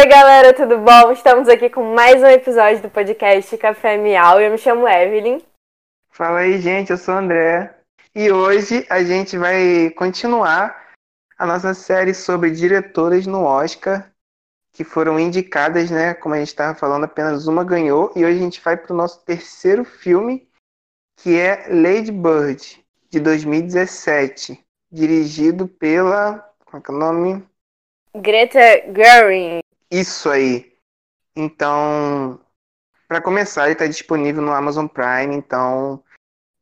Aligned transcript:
aí, 0.00 0.06
galera, 0.06 0.54
tudo 0.54 0.78
bom? 0.78 1.12
Estamos 1.12 1.46
aqui 1.46 1.68
com 1.68 1.94
mais 1.94 2.22
um 2.22 2.26
episódio 2.26 2.80
do 2.80 2.88
podcast 2.88 3.54
Café 3.58 3.98
Miau. 3.98 4.40
Eu 4.40 4.50
me 4.50 4.56
chamo 4.56 4.88
Evelyn. 4.88 5.42
Fala 6.10 6.40
aí, 6.40 6.58
gente, 6.58 6.90
eu 6.90 6.96
sou 6.96 7.14
o 7.14 7.18
André. 7.18 7.74
E 8.14 8.32
hoje 8.32 8.86
a 8.88 9.02
gente 9.04 9.36
vai 9.36 9.90
continuar 9.90 10.90
a 11.36 11.44
nossa 11.44 11.74
série 11.74 12.14
sobre 12.14 12.50
diretoras 12.50 13.26
no 13.26 13.44
Oscar, 13.44 14.10
que 14.72 14.84
foram 14.84 15.20
indicadas, 15.20 15.90
né? 15.90 16.14
Como 16.14 16.34
a 16.34 16.38
gente 16.38 16.48
estava 16.48 16.74
falando, 16.74 17.04
apenas 17.04 17.46
uma 17.46 17.62
ganhou. 17.62 18.10
E 18.16 18.24
hoje 18.24 18.38
a 18.38 18.42
gente 18.42 18.60
vai 18.62 18.78
para 18.78 18.94
o 18.94 18.96
nosso 18.96 19.22
terceiro 19.26 19.84
filme, 19.84 20.48
que 21.18 21.38
é 21.38 21.66
Lady 21.68 22.10
Bird, 22.10 22.82
de 23.10 23.20
2017, 23.20 24.64
dirigido 24.90 25.68
pela. 25.68 26.38
Qual 26.64 26.82
é 26.88 26.90
o 26.90 26.94
nome? 26.94 27.46
Greta 28.14 28.60
Gerwig. 28.96 29.60
Isso 29.90 30.30
aí. 30.30 30.76
Então, 31.34 32.40
para 33.08 33.20
começar, 33.20 33.64
ele 33.64 33.72
está 33.72 33.86
disponível 33.86 34.42
no 34.42 34.52
Amazon 34.52 34.86
Prime, 34.86 35.34
então 35.34 36.02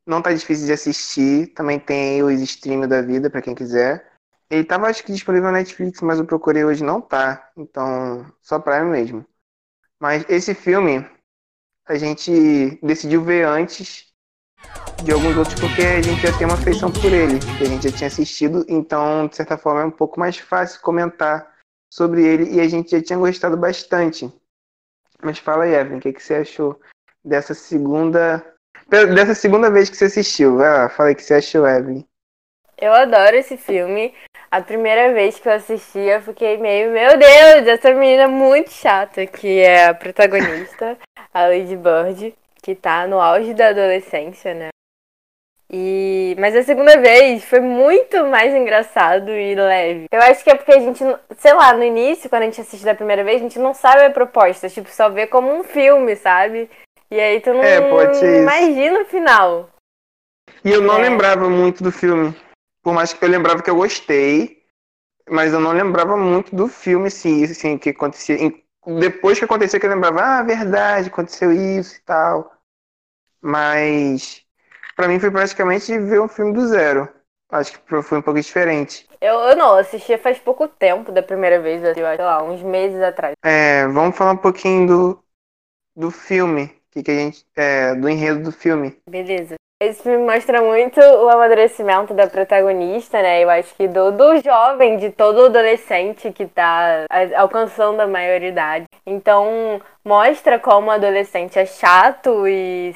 não 0.07 0.23
tá 0.23 0.33
difícil 0.33 0.67
de 0.67 0.73
assistir. 0.73 1.49
Também 1.49 1.79
tem 1.79 2.23
os 2.23 2.41
streams 2.41 2.89
da 2.89 3.03
vida 3.03 3.29
para 3.29 3.43
quem 3.43 3.55
quiser. 3.55 4.11
Ele 4.51 4.65
tava 4.65 4.87
acho 4.87 5.05
que 5.05 5.13
disponível 5.13 5.51
na 5.53 5.59
Netflix, 5.59 6.01
mas 6.01 6.19
eu 6.19 6.25
procurei 6.25 6.65
hoje 6.65 6.83
não 6.83 7.01
tá. 7.01 7.51
Então, 7.57 8.25
só 8.41 8.59
Prime 8.59 8.87
mesmo. 8.87 9.27
Mas 10.01 10.25
esse 10.29 10.55
filme 10.55 11.07
a 11.87 11.97
gente 11.97 12.79
decidiu 12.83 13.25
ver 13.25 13.47
antes 13.47 14.07
de 15.03 15.13
alguns 15.13 15.37
outros 15.37 15.59
porque 15.59 15.83
a 15.83 16.03
gente 16.03 16.21
já 16.21 16.37
tem 16.37 16.47
uma 16.47 16.55
afeição 16.55 16.91
por 16.91 17.13
ele, 17.13 17.39
que 17.39 17.65
a 17.65 17.67
gente 17.67 17.89
já 17.89 17.97
tinha 17.97 18.09
assistido, 18.09 18.65
então 18.69 19.27
de 19.27 19.37
certa 19.37 19.57
forma 19.57 19.83
é 19.83 19.85
um 19.85 19.91
pouco 19.91 20.19
mais 20.19 20.37
fácil 20.37 20.81
comentar 20.81 21.58
sobre 21.91 22.25
ele 22.25 22.55
e 22.55 22.61
a 22.61 22.69
gente 22.69 22.91
já 22.91 23.03
tinha 23.03 23.19
gostado 23.19 23.57
bastante. 23.57 24.31
Mas 25.23 25.39
fala 25.39 25.65
aí, 25.65 25.75
Evelyn, 25.75 25.99
o 25.99 26.01
que, 26.01 26.13
que 26.13 26.23
você 26.23 26.37
achou 26.37 26.81
dessa 27.25 27.55
segunda. 27.55 28.45
Dessa 28.89 29.35
segunda 29.35 29.71
vez 29.71 29.91
que 29.91 29.97
você 29.97 30.07
assistiu? 30.07 30.63
Ah, 30.63 30.89
fala 30.89 31.11
aí 31.11 31.15
o 31.15 31.17
que 31.17 31.23
você 31.23 31.35
achou, 31.35 31.67
Evelyn. 31.67 32.05
Eu 32.81 32.95
adoro 32.95 33.37
esse 33.37 33.57
filme. 33.57 34.15
A 34.51 34.63
primeira 34.63 35.13
vez 35.13 35.39
que 35.39 35.49
eu 35.49 35.53
assisti, 35.53 35.99
eu 35.99 36.23
fiquei 36.23 36.57
meio, 36.57 36.91
meu 36.91 37.19
Deus, 37.19 37.67
essa 37.67 37.93
menina 37.93 38.23
é 38.23 38.27
muito 38.27 38.71
chata, 38.71 39.27
que 39.27 39.59
é 39.59 39.87
a 39.87 39.95
protagonista, 39.95 40.97
a 41.35 41.43
Lady 41.49 41.77
Bird, 41.77 42.35
que 42.63 42.75
tá 42.75 43.07
no 43.07 43.21
auge 43.21 43.53
da 43.53 43.69
adolescência, 43.69 44.55
né? 44.55 44.69
E... 45.71 46.35
Mas 46.39 46.57
a 46.57 46.63
segunda 46.63 46.99
vez 46.99 47.45
foi 47.45 47.61
muito 47.61 48.27
mais 48.27 48.55
engraçado 48.55 49.31
e 49.31 49.55
leve. 49.55 50.07
Eu 50.11 50.23
acho 50.23 50.43
que 50.43 50.51
é 50.51 50.55
porque 50.55 50.73
a 50.73 50.81
gente, 50.81 51.05
sei 51.37 51.53
lá, 51.53 51.75
no 51.75 51.83
início, 51.83 52.31
quando 52.31 52.43
a 52.43 52.45
gente 52.47 52.61
assiste 52.61 52.85
da 52.85 52.95
primeira 52.95 53.23
vez, 53.23 53.37
a 53.37 53.45
gente 53.45 53.59
não 53.59 53.75
sabe 53.75 54.05
a 54.05 54.11
proposta. 54.11 54.69
Tipo, 54.69 54.89
só 54.91 55.11
vê 55.11 55.27
como 55.27 55.53
um 55.53 55.63
filme, 55.63 56.17
sabe? 56.17 56.71
E 57.11 57.21
aí 57.21 57.41
tu 57.41 57.53
não 57.53 57.63
é, 57.63 57.79
imagina 58.41 59.01
o 59.01 59.05
final. 59.05 59.71
E 60.65 60.71
eu 60.71 60.81
não 60.81 60.99
é. 60.99 61.03
lembrava 61.03 61.49
muito 61.49 61.83
do 61.83 61.93
filme. 61.93 62.35
Por 62.83 62.95
mais 62.95 63.13
que 63.13 63.23
eu 63.23 63.29
lembrava 63.29 63.63
que 63.63 63.71
eu 63.71 63.77
gostei, 63.77 64.63
mas 65.29 65.53
eu 65.53 65.61
não 65.61 65.73
lembrava 65.73 66.17
muito 66.17 66.55
do 66.55 66.69
filme, 66.69 67.11
sim, 67.11 67.45
assim, 67.45 67.77
que 67.77 67.91
acontecia. 67.91 68.37
Depois 68.87 69.39
que 69.39 69.45
acontecia 69.45 69.79
que 69.79 69.87
eu 69.87 69.91
lembrava, 69.91 70.21
ah, 70.23 70.43
verdade, 70.43 71.09
aconteceu 71.09 71.53
isso 71.53 71.97
e 71.97 72.01
tal. 72.01 72.53
Mas 73.41 74.43
para 74.99 75.07
mim 75.07 75.21
foi 75.21 75.31
praticamente 75.31 75.97
ver 75.97 76.21
um 76.21 76.27
filme 76.27 76.53
do 76.53 76.67
zero. 76.67 77.09
Acho 77.53 77.81
que 77.81 78.03
foi 78.03 78.19
um 78.19 78.23
pouco 78.23 78.41
diferente. 78.41 79.07
Eu, 79.21 79.35
eu 79.35 79.57
não, 79.57 79.77
assisti 79.77 80.19
faz 80.19 80.41
pouco 80.41 80.67
tempo 80.67 81.13
da 81.13 81.23
primeira 81.23 81.61
vez, 81.61 81.85
eu 81.85 81.91
acho, 82.05 82.17
sei 82.17 82.25
lá, 82.25 82.43
uns 82.43 82.61
meses 82.63 83.01
atrás. 83.01 83.35
É, 83.45 83.87
vamos 83.87 84.17
falar 84.17 84.33
um 84.33 84.37
pouquinho 84.37 84.89
do, 84.89 85.25
do 85.95 86.11
filme, 86.11 86.75
que, 86.91 87.05
que 87.05 87.11
a 87.13 87.15
gente, 87.15 87.47
é, 87.55 87.95
do 87.95 88.09
enredo 88.09 88.43
do 88.43 88.51
filme. 88.51 89.01
Beleza. 89.09 89.55
Esse 89.81 90.03
filme 90.03 90.27
mostra 90.27 90.61
muito 90.61 90.99
o 90.99 91.29
amadurecimento 91.29 92.13
da 92.13 92.27
protagonista, 92.27 93.23
né? 93.23 93.45
Eu 93.45 93.49
acho 93.49 93.73
que 93.77 93.87
do, 93.87 94.11
do 94.11 94.41
jovem, 94.43 94.97
de 94.97 95.11
todo 95.11 95.45
adolescente 95.45 96.33
que 96.33 96.47
tá 96.47 97.07
alcançando 97.37 98.01
a 98.01 98.07
maioridade. 98.09 98.87
Então, 99.07 99.81
mostra 100.05 100.59
como 100.59 100.89
o 100.89 100.91
adolescente 100.91 101.61
é 101.61 101.65
chato 101.65 102.49
e, 102.49 102.93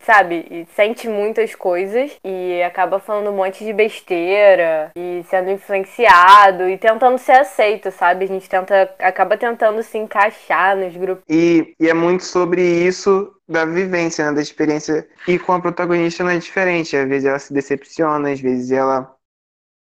sabe, 0.00 0.46
e 0.50 0.66
sente 0.76 1.08
muitas 1.08 1.56
coisas 1.56 2.12
e 2.24 2.62
acaba 2.62 3.00
falando 3.00 3.30
um 3.30 3.36
monte 3.36 3.64
de 3.64 3.72
besteira 3.72 4.92
e 4.94 5.24
sendo 5.28 5.50
influenciado 5.50 6.68
e 6.68 6.78
tentando 6.78 7.18
ser 7.18 7.32
aceito, 7.40 7.90
sabe? 7.90 8.26
A 8.26 8.28
gente 8.28 8.48
tenta, 8.48 8.94
acaba 9.00 9.36
tentando 9.36 9.82
se 9.82 9.98
encaixar 9.98 10.76
nos 10.76 10.94
grupos. 10.96 11.24
E, 11.28 11.74
e 11.80 11.88
é 11.88 11.94
muito 11.94 12.24
sobre 12.24 12.62
isso 12.62 13.32
da 13.50 13.64
vivência, 13.64 14.26
né, 14.26 14.32
da 14.32 14.40
experiência. 14.40 15.08
E 15.26 15.38
com 15.38 15.52
a 15.52 15.60
protagonista 15.60 16.22
não 16.22 16.30
é 16.30 16.38
diferente. 16.38 16.96
Às 16.96 17.08
vezes 17.08 17.28
ela 17.28 17.38
se 17.38 17.52
decepciona, 17.52 18.30
às 18.30 18.40
vezes 18.40 18.70
ela 18.70 19.14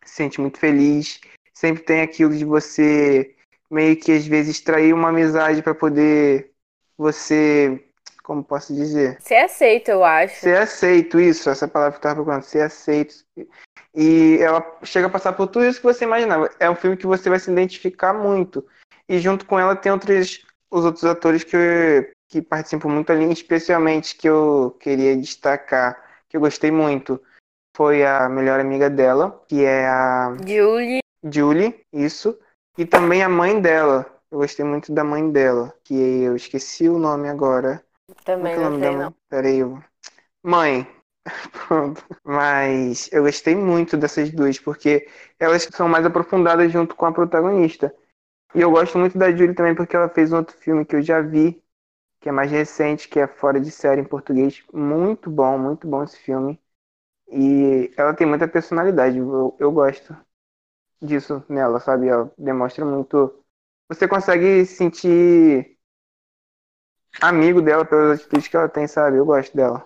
se 0.04 0.14
sente 0.14 0.40
muito 0.40 0.58
feliz. 0.58 1.20
Sempre 1.52 1.82
tem 1.82 2.00
aquilo 2.00 2.34
de 2.34 2.44
você 2.44 3.36
meio 3.70 3.94
que 3.96 4.12
às 4.12 4.26
vezes 4.26 4.56
extrair 4.56 4.94
uma 4.94 5.10
amizade 5.10 5.62
para 5.62 5.74
poder 5.74 6.52
você, 6.96 7.84
como 8.24 8.42
posso 8.42 8.74
dizer? 8.74 9.18
Ser 9.20 9.36
aceito, 9.36 9.90
eu 9.90 10.02
acho. 10.02 10.40
Ser 10.40 10.56
aceito, 10.56 11.20
isso, 11.20 11.50
essa 11.50 11.68
palavra 11.68 11.92
que 11.92 11.98
eu 11.98 12.02
tava 12.02 12.14
procurando, 12.16 12.42
ser 12.42 12.62
aceito. 12.62 13.14
E 13.94 14.38
ela 14.40 14.64
chega 14.82 15.06
a 15.06 15.10
passar 15.10 15.34
por 15.34 15.46
tudo 15.48 15.66
isso 15.66 15.80
que 15.80 15.86
você 15.86 16.04
imaginava. 16.04 16.50
É 16.58 16.70
um 16.70 16.74
filme 16.74 16.96
que 16.96 17.06
você 17.06 17.28
vai 17.28 17.38
se 17.38 17.50
identificar 17.50 18.14
muito. 18.14 18.66
E 19.08 19.18
junto 19.18 19.44
com 19.44 19.58
ela 19.58 19.76
tem 19.76 19.92
outros, 19.92 20.44
os 20.70 20.84
outros 20.84 21.04
atores 21.04 21.44
que, 21.44 22.10
que 22.30 22.40
participam 22.40 22.88
muito 22.88 23.10
ali, 23.10 23.30
especialmente 23.32 24.16
que 24.16 24.28
eu 24.28 24.76
queria 24.80 25.16
destacar, 25.16 26.00
que 26.28 26.36
eu 26.36 26.40
gostei 26.40 26.70
muito. 26.70 27.20
Foi 27.76 28.06
a 28.06 28.28
melhor 28.28 28.60
amiga 28.60 28.88
dela, 28.88 29.44
que 29.48 29.64
é 29.64 29.86
a. 29.86 30.36
Julie. 30.46 31.00
Julie, 31.24 31.84
isso. 31.92 32.38
E 32.78 32.86
também 32.86 33.22
a 33.22 33.28
mãe 33.28 33.60
dela, 33.60 34.06
eu 34.30 34.38
gostei 34.38 34.64
muito 34.64 34.94
da 34.94 35.02
mãe 35.02 35.30
dela, 35.30 35.74
que 35.82 35.94
eu 35.94 36.36
esqueci 36.36 36.88
o 36.88 36.98
nome 36.98 37.28
agora. 37.28 37.84
Também 38.24 38.54
Qual 38.54 38.66
é 38.66 38.70
não 38.70 38.78
sei, 38.78 38.96
não. 38.96 39.14
Peraí, 39.28 39.58
eu... 39.58 39.82
Mãe. 40.42 40.86
Pronto. 41.66 42.04
Mas 42.24 43.10
eu 43.12 43.24
gostei 43.24 43.56
muito 43.56 43.96
dessas 43.96 44.30
duas, 44.30 44.58
porque 44.58 45.08
elas 45.38 45.68
são 45.72 45.88
mais 45.88 46.06
aprofundadas 46.06 46.70
junto 46.72 46.94
com 46.94 47.06
a 47.06 47.12
protagonista. 47.12 47.92
E 48.54 48.60
eu 48.60 48.70
gosto 48.70 48.98
muito 48.98 49.18
da 49.18 49.30
Julie 49.30 49.54
também, 49.54 49.74
porque 49.74 49.96
ela 49.96 50.08
fez 50.08 50.32
um 50.32 50.36
outro 50.36 50.56
filme 50.56 50.84
que 50.84 50.96
eu 50.96 51.02
já 51.02 51.20
vi, 51.20 51.62
que 52.20 52.28
é 52.28 52.32
mais 52.32 52.50
recente, 52.50 53.08
que 53.08 53.18
é 53.18 53.26
Fora 53.26 53.60
de 53.60 53.70
Série 53.70 54.00
em 54.00 54.04
português. 54.04 54.62
Muito 54.72 55.30
bom, 55.30 55.58
muito 55.58 55.88
bom 55.88 56.02
esse 56.04 56.18
filme. 56.18 56.60
E 57.28 57.92
ela 57.96 58.14
tem 58.14 58.26
muita 58.26 58.46
personalidade, 58.48 59.18
eu, 59.18 59.56
eu 59.58 59.72
gosto 59.72 60.16
disso 61.00 61.44
nela, 61.48 61.80
sabe? 61.80 62.08
Ela 62.08 62.30
demonstra 62.36 62.84
muito 62.84 63.40
você 63.90 64.06
consegue 64.06 64.64
sentir 64.66 65.76
amigo 67.20 67.60
dela 67.60 67.84
pelas 67.84 68.20
atitudes 68.20 68.46
que 68.46 68.56
ela 68.56 68.68
tem, 68.68 68.86
sabe? 68.86 69.16
Eu 69.16 69.26
gosto 69.26 69.54
dela. 69.56 69.84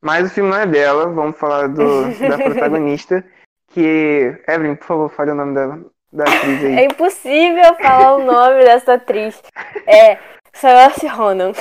Mas 0.00 0.26
o 0.26 0.34
filme 0.34 0.50
não 0.50 0.58
é 0.58 0.66
dela, 0.66 1.06
vamos 1.06 1.38
falar 1.38 1.68
do, 1.68 2.02
da 2.28 2.36
protagonista, 2.42 3.24
que. 3.68 4.42
Evelyn, 4.48 4.74
por 4.74 4.86
favor, 4.86 5.08
fale 5.08 5.30
o 5.30 5.34
nome 5.36 5.54
da, 5.54 5.78
da 6.12 6.24
atriz 6.24 6.64
aí. 6.64 6.74
É 6.78 6.84
impossível 6.86 7.76
falar 7.76 8.16
o 8.16 8.24
nome 8.24 8.64
dessa 8.64 8.94
atriz. 8.94 9.40
É 9.86 10.18
Saoirse 10.60 11.06
Ronan. 11.06 11.52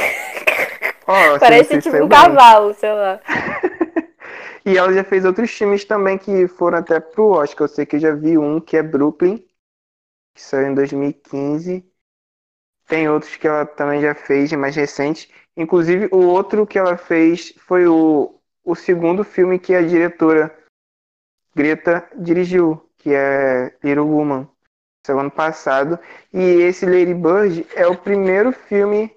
Oh, 1.07 1.39
Parece 1.39 1.79
tipo 1.81 1.95
um 2.03 2.07
bem. 2.07 2.09
cavalo, 2.09 2.73
sei 2.73 2.91
lá. 2.93 3.19
e 4.65 4.77
ela 4.77 4.91
já 4.93 5.03
fez 5.03 5.25
outros 5.25 5.51
filmes 5.51 5.85
também 5.85 6.17
que 6.17 6.47
foram 6.47 6.79
até 6.79 6.99
pro 6.99 7.29
Oscar. 7.29 7.65
Eu 7.65 7.69
sei 7.73 7.85
que 7.85 7.97
eu 7.97 7.99
já 7.99 8.13
vi 8.15 8.37
um 8.37 8.59
que 8.59 8.77
é 8.77 8.83
Brooklyn, 8.83 9.37
que 10.33 10.41
saiu 10.41 10.67
em 10.67 10.73
2015. 10.75 11.85
Tem 12.87 13.09
outros 13.09 13.35
que 13.35 13.47
ela 13.47 13.65
também 13.65 14.01
já 14.01 14.13
fez, 14.15 14.51
mais 14.53 14.75
recente. 14.75 15.31
Inclusive, 15.57 16.09
o 16.11 16.19
outro 16.25 16.65
que 16.67 16.77
ela 16.77 16.97
fez 16.97 17.53
foi 17.59 17.87
o, 17.87 18.39
o 18.63 18.75
segundo 18.75 19.23
filme 19.23 19.57
que 19.59 19.73
a 19.73 19.81
diretora 19.81 20.55
Greta 21.55 22.07
dirigiu, 22.15 22.89
que 22.97 23.13
é 23.13 23.75
Little 23.83 24.07
Woman, 24.07 24.47
saiu 25.05 25.19
ano 25.19 25.31
passado. 25.31 25.99
E 26.33 26.39
esse 26.39 26.85
Lady 26.85 27.13
Bird 27.13 27.65
é 27.75 27.87
o 27.87 27.97
primeiro 27.97 28.51
filme 28.51 29.15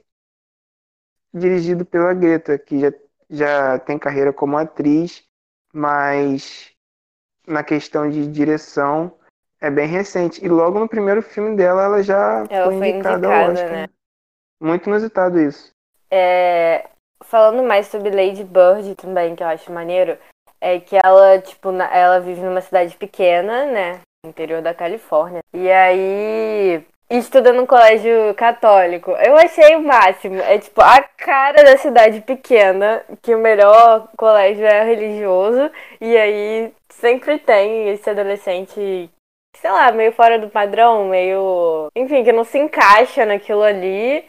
dirigido 1.33 1.85
pela 1.85 2.15
Greta, 2.15 2.59
que 2.59 2.81
já, 2.81 2.93
já 3.31 3.79
tem 3.79 3.99
carreira 3.99 4.33
como 4.33 4.57
atriz, 4.57 5.25
mas 5.73 6.71
na 7.47 7.63
questão 7.63 8.09
de 8.09 8.27
direção 8.27 9.13
é 9.61 9.71
bem 9.71 9.87
recente. 9.87 10.45
E 10.45 10.49
logo 10.49 10.79
no 10.79 10.89
primeiro 10.89 11.23
filme 11.23 11.57
dela, 11.57 11.85
ela 11.85 12.03
já 12.03 12.47
ela 12.49 12.67
foi, 12.67 12.79
foi 12.79 12.89
indicada, 12.89 13.17
indicada 13.17 13.45
ao 13.45 13.53
Oscar. 13.53 13.73
Né? 13.73 13.89
Muito 14.61 14.89
inusitado 14.89 15.41
isso. 15.41 15.73
É, 16.11 16.89
falando 17.23 17.63
mais 17.63 17.87
sobre 17.87 18.11
Lady 18.11 18.45
Bird 18.45 18.95
também, 18.97 19.37
que 19.37 19.43
eu 19.43 19.47
acho 19.47 19.73
maneiro, 19.73 20.19
é 20.61 20.81
que 20.81 20.97
ela, 21.03 21.39
tipo, 21.41 21.71
ela 21.71 22.19
vive 22.21 22.41
numa 22.41 22.61
cidade 22.61 22.97
pequena, 22.97 23.67
né? 23.67 24.01
Interior 24.29 24.63
da 24.63 24.75
Califórnia. 24.75 25.41
E 25.53 25.71
aí 25.71 26.85
estuda 27.11 27.53
no 27.53 27.67
colégio 27.67 28.35
católico. 28.35 29.13
Eu 29.13 29.37
achei 29.37 29.77
o 29.77 29.83
máximo. 29.83 30.37
É 30.37 30.59
tipo 30.59 30.81
a 30.81 31.03
cara 31.03 31.65
da 31.65 31.77
cidade 31.77 32.21
pequena, 32.21 33.03
que 33.23 33.35
o 33.35 33.39
melhor 33.39 34.09
colégio 34.17 34.67
é 34.67 34.85
religioso, 34.85 35.71
e 36.01 36.17
aí 36.17 36.73
sempre 36.91 37.39
tem 37.39 37.89
esse 37.89 38.09
adolescente, 38.11 39.11
sei 39.57 39.71
lá, 39.71 39.91
meio 39.93 40.13
fora 40.13 40.39
do 40.39 40.49
padrão, 40.49 41.09
meio. 41.09 41.89
Enfim, 41.97 42.25
que 42.25 42.33
não 42.33 42.45
se 42.45 42.59
encaixa 42.59 43.25
naquilo 43.25 43.63
ali. 43.63 44.25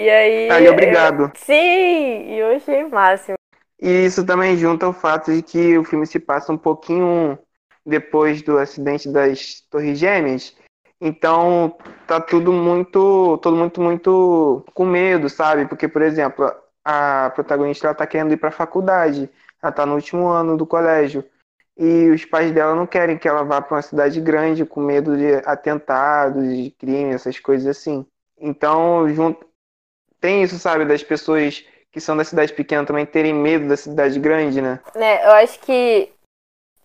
E 0.00 0.10
aí. 0.10 0.50
Aí, 0.50 0.68
obrigado. 0.68 1.24
Eu... 1.24 1.32
Sim, 1.36 2.32
e 2.32 2.38
eu 2.38 2.56
achei 2.56 2.82
o 2.82 2.90
máximo. 2.90 3.36
E 3.80 4.06
isso 4.06 4.24
também 4.24 4.56
junta 4.56 4.88
o 4.88 4.92
fato 4.92 5.32
de 5.32 5.42
que 5.42 5.76
o 5.76 5.84
filme 5.84 6.06
se 6.06 6.18
passa 6.18 6.52
um 6.52 6.56
pouquinho 6.56 7.38
depois 7.84 8.42
do 8.42 8.58
acidente 8.58 9.08
das 9.08 9.62
Torres 9.70 9.98
Gêmeas. 9.98 10.56
Então 11.00 11.76
tá 12.06 12.20
tudo 12.20 12.52
muito, 12.52 13.38
todo 13.42 13.56
muito 13.56 13.80
muito 13.80 14.64
com 14.72 14.86
medo, 14.86 15.28
sabe? 15.28 15.66
Porque, 15.66 15.86
por 15.88 16.02
exemplo, 16.02 16.50
a 16.84 17.30
protagonista 17.34 17.86
ela 17.86 17.94
tá 17.94 18.06
querendo 18.06 18.32
ir 18.32 18.36
para 18.36 18.48
a 18.48 18.52
faculdade, 18.52 19.28
ela 19.62 19.72
tá 19.72 19.84
no 19.84 19.94
último 19.94 20.28
ano 20.28 20.56
do 20.56 20.66
colégio 20.66 21.24
e 21.76 22.08
os 22.10 22.24
pais 22.24 22.52
dela 22.52 22.74
não 22.74 22.86
querem 22.86 23.18
que 23.18 23.26
ela 23.26 23.42
vá 23.42 23.60
para 23.60 23.76
uma 23.76 23.82
cidade 23.82 24.20
grande 24.20 24.64
com 24.64 24.80
medo 24.80 25.16
de 25.16 25.34
atentados, 25.44 26.44
de 26.44 26.70
crime, 26.70 27.12
essas 27.12 27.38
coisas 27.40 27.66
assim. 27.66 28.06
Então, 28.38 29.08
junto... 29.08 29.44
tem 30.20 30.42
isso, 30.42 30.58
sabe, 30.58 30.84
das 30.84 31.02
pessoas 31.02 31.64
que 31.90 32.00
são 32.00 32.16
da 32.16 32.24
cidade 32.24 32.52
pequena 32.52 32.86
também 32.86 33.04
terem 33.06 33.34
medo 33.34 33.68
da 33.68 33.76
cidade 33.76 34.18
grande, 34.20 34.60
né? 34.60 34.80
É, 34.94 35.26
eu 35.26 35.32
acho 35.32 35.58
que 35.60 36.13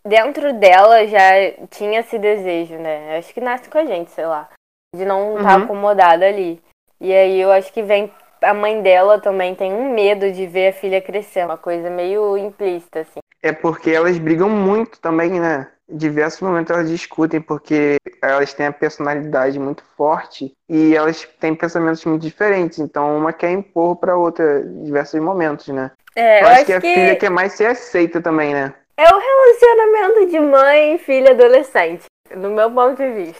dentro 0.06 0.54
dela 0.54 1.06
já 1.07 1.22
tinha 1.69 2.00
esse 2.00 2.18
desejo, 2.18 2.75
né? 2.75 3.13
Eu 3.16 3.19
acho 3.19 3.34
que 3.34 3.42
nasce 3.42 3.69
com 3.69 3.78
a 3.78 3.86
gente, 3.86 4.12
sei 4.12 4.25
lá, 4.25 4.50
de 4.96 5.06
não 5.06 5.38
estar 5.38 5.50
tá 5.50 5.57
uhum. 5.57 5.63
acomodada 5.63 6.25
ali. 6.25 6.62
E 7.00 7.13
aí 7.13 7.40
eu 7.40 7.51
acho 7.51 7.72
que 7.72 7.81
vem 7.81 8.12
a 8.42 8.54
mãe 8.54 8.81
dela 8.81 9.19
também 9.19 9.54
tem 9.54 9.74
um 9.74 9.94
medo 9.94 10.31
de 10.31 10.48
ver 10.48 10.69
a 10.69 10.74
filha 10.74 11.01
crescer, 11.01 11.46
uma 11.46 11.57
coisa 11.57 11.90
meio 11.90 12.38
implícita 12.38 13.01
assim. 13.01 13.19
É 13.42 13.51
porque 13.51 13.90
elas 13.90 14.18
brigam 14.18 14.50
muito 14.50 15.00
também, 15.00 15.40
né? 15.40 15.68
Em 15.90 15.98
diversos 15.98 16.42
momentos 16.42 16.72
elas 16.72 16.90
discutem 16.90 17.42
porque 17.42 17.98
elas 18.22 18.54
têm 18.54 18.68
a 18.68 18.72
personalidade 18.72 19.57
muito 19.57 19.84
forte 19.98 20.54
e 20.68 20.96
elas 20.96 21.28
têm 21.40 21.56
pensamentos 21.56 22.04
muito 22.06 22.22
diferentes. 22.22 22.80
Então 22.80 23.18
uma 23.18 23.34
quer 23.34 23.51
impor 23.51 23.96
para 23.96 24.16
outra 24.16 24.62
em 24.62 24.84
diversos 24.84 25.19
momentos, 25.19 25.68
né? 25.68 25.92
É, 26.16 26.42
eu, 26.42 26.44
eu 26.44 26.48
acho, 26.50 26.66
que 26.66 26.74
a 26.74 26.81
que... 26.81 26.94
filha 26.94 27.16
quer 27.16 27.30
mais 27.30 27.54
ser 27.54 27.68
aceita 27.68 28.22
também, 28.22 28.54
né? 28.54 28.74
É 29.00 29.16
o 29.16 29.18
relacionamento 29.18 30.30
de 30.30 30.40
mãe 30.42 30.96
e 30.96 30.98
filha 30.98 31.31
adolescente, 31.31 32.04
no 32.36 32.50
meu 32.50 32.69
ponto 32.69 32.98
de 32.98 33.10
vista. 33.13 33.40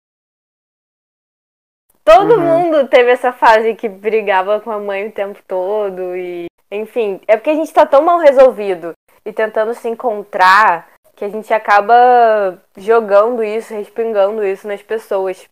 Todo 2.02 2.36
uhum. 2.36 2.40
mundo 2.40 2.88
teve 2.88 3.12
essa 3.12 3.34
fase 3.34 3.76
que 3.76 3.90
brigava 3.90 4.62
com 4.62 4.72
a 4.72 4.80
mãe 4.80 5.08
o 5.08 5.12
tempo 5.12 5.38
todo 5.46 6.16
e. 6.16 6.46
Enfim, 6.72 7.20
é 7.28 7.36
porque 7.36 7.50
a 7.50 7.56
gente 7.56 7.74
tá 7.74 7.86
tão 7.86 8.02
mal 8.02 8.20
resolvido 8.20 8.94
e 9.26 9.34
tentando 9.34 9.74
se 9.74 9.90
encontrar 9.90 10.88
que 11.14 11.26
a 11.26 11.30
gente 11.30 11.54
acaba 11.54 12.58
jogando 12.78 13.44
isso, 13.44 13.74
respingando 13.74 14.46
isso 14.46 14.66
nas 14.66 14.82
pessoas. 14.82 15.46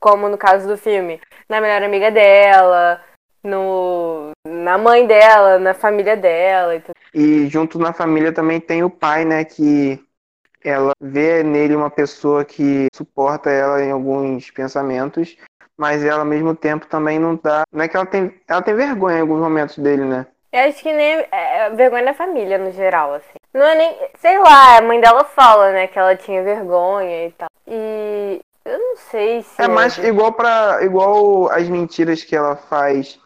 Como 0.00 0.26
no 0.26 0.38
caso 0.38 0.66
do 0.66 0.78
filme. 0.78 1.20
Na 1.50 1.60
melhor 1.60 1.82
amiga 1.82 2.10
dela, 2.10 2.98
no, 3.44 4.30
na 4.46 4.78
mãe 4.78 5.06
dela, 5.06 5.58
na 5.58 5.74
família 5.74 6.16
dela. 6.16 6.74
E, 6.76 6.82
e 7.14 7.48
junto 7.48 7.78
na 7.78 7.92
família 7.92 8.32
também 8.32 8.58
tem 8.58 8.82
o 8.82 8.90
pai, 8.90 9.24
né? 9.24 9.44
Que 9.44 10.02
ela 10.64 10.92
vê 11.00 11.42
nele 11.42 11.76
uma 11.76 11.90
pessoa 11.90 12.44
que 12.44 12.86
suporta 12.94 13.50
ela 13.50 13.82
em 13.82 13.90
alguns 13.90 14.50
pensamentos, 14.50 15.36
mas 15.76 16.02
ela 16.02 16.20
ao 16.20 16.24
mesmo 16.24 16.56
tempo 16.56 16.86
também 16.86 17.18
não 17.18 17.36
dá. 17.36 17.64
Não 17.70 17.84
é 17.84 17.88
que 17.88 17.96
ela 17.96 18.06
tem. 18.06 18.34
Ela 18.48 18.62
tem 18.62 18.74
vergonha 18.74 19.18
em 19.18 19.20
alguns 19.20 19.40
momentos 19.40 19.78
dele, 19.78 20.04
né? 20.04 20.26
Eu 20.50 20.68
acho 20.68 20.82
que 20.82 20.92
nem. 20.92 21.26
É, 21.30 21.66
é, 21.66 21.70
vergonha 21.70 22.06
da 22.06 22.14
família 22.14 22.56
no 22.56 22.70
geral, 22.70 23.12
assim. 23.14 23.38
Não 23.52 23.66
é 23.66 23.74
nem. 23.74 23.96
Sei 24.18 24.38
lá, 24.38 24.78
a 24.78 24.82
mãe 24.82 25.00
dela 25.00 25.24
fala, 25.24 25.72
né, 25.72 25.86
que 25.86 25.98
ela 25.98 26.16
tinha 26.16 26.42
vergonha 26.42 27.26
e 27.26 27.32
tal. 27.32 27.48
E. 27.68 28.40
Eu 28.64 28.78
não 28.78 28.96
sei 28.96 29.42
se. 29.42 29.60
É 29.60 29.68
mais 29.68 29.98
igual 29.98 30.32
para 30.32 30.82
igual 30.82 31.50
as 31.50 31.68
mentiras 31.68 32.24
que 32.24 32.34
ela 32.34 32.56
faz 32.56 33.20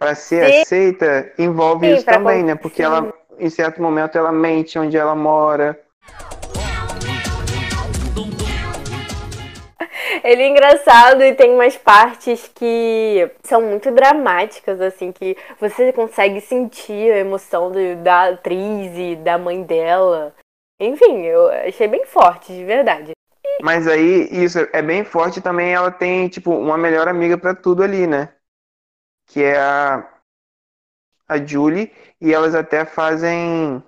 para 0.00 0.14
ser 0.14 0.50
Sim. 0.50 0.60
aceita 0.62 1.32
envolve 1.38 1.86
Sim, 1.86 1.94
isso 1.96 2.06
também, 2.06 2.42
né? 2.42 2.54
Porque 2.54 2.82
ela, 2.82 3.12
em 3.38 3.50
certo 3.50 3.82
momento, 3.82 4.16
ela 4.16 4.32
mente 4.32 4.78
onde 4.78 4.96
ela 4.96 5.14
mora. 5.14 5.78
Ele 10.24 10.42
é 10.42 10.48
engraçado 10.48 11.22
e 11.22 11.34
tem 11.34 11.52
umas 11.52 11.76
partes 11.76 12.50
que 12.54 13.30
são 13.42 13.62
muito 13.62 13.90
dramáticas, 13.90 14.80
assim, 14.80 15.12
que 15.12 15.36
você 15.60 15.92
consegue 15.92 16.40
sentir 16.40 17.12
a 17.12 17.18
emoção 17.18 17.70
do, 17.70 17.96
da 17.96 18.28
atriz 18.28 18.92
e 18.96 19.16
da 19.16 19.36
mãe 19.38 19.62
dela. 19.62 20.34
Enfim, 20.80 21.22
eu 21.22 21.48
achei 21.48 21.88
bem 21.88 22.06
forte, 22.06 22.52
de 22.52 22.64
verdade. 22.64 23.12
Mas 23.62 23.86
aí, 23.86 24.28
isso 24.30 24.58
é 24.72 24.80
bem 24.80 25.04
forte 25.04 25.40
também. 25.40 25.72
Ela 25.72 25.90
tem, 25.90 26.28
tipo, 26.28 26.52
uma 26.52 26.78
melhor 26.78 27.06
amiga 27.08 27.36
para 27.36 27.54
tudo 27.54 27.82
ali, 27.82 28.06
né? 28.06 28.30
Que 29.30 29.42
é 29.42 29.58
a, 29.58 30.08
a 31.28 31.38
Julie, 31.38 31.92
e 32.20 32.34
elas 32.34 32.54
até 32.54 32.84
fazem 32.84 33.82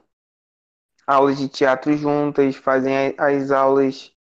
aulas 1.07 1.37
de 1.37 1.49
teatro 1.49 1.97
juntas, 1.97 2.57
fazem 2.57 3.15
as 3.19 3.51
aulas 3.51 4.13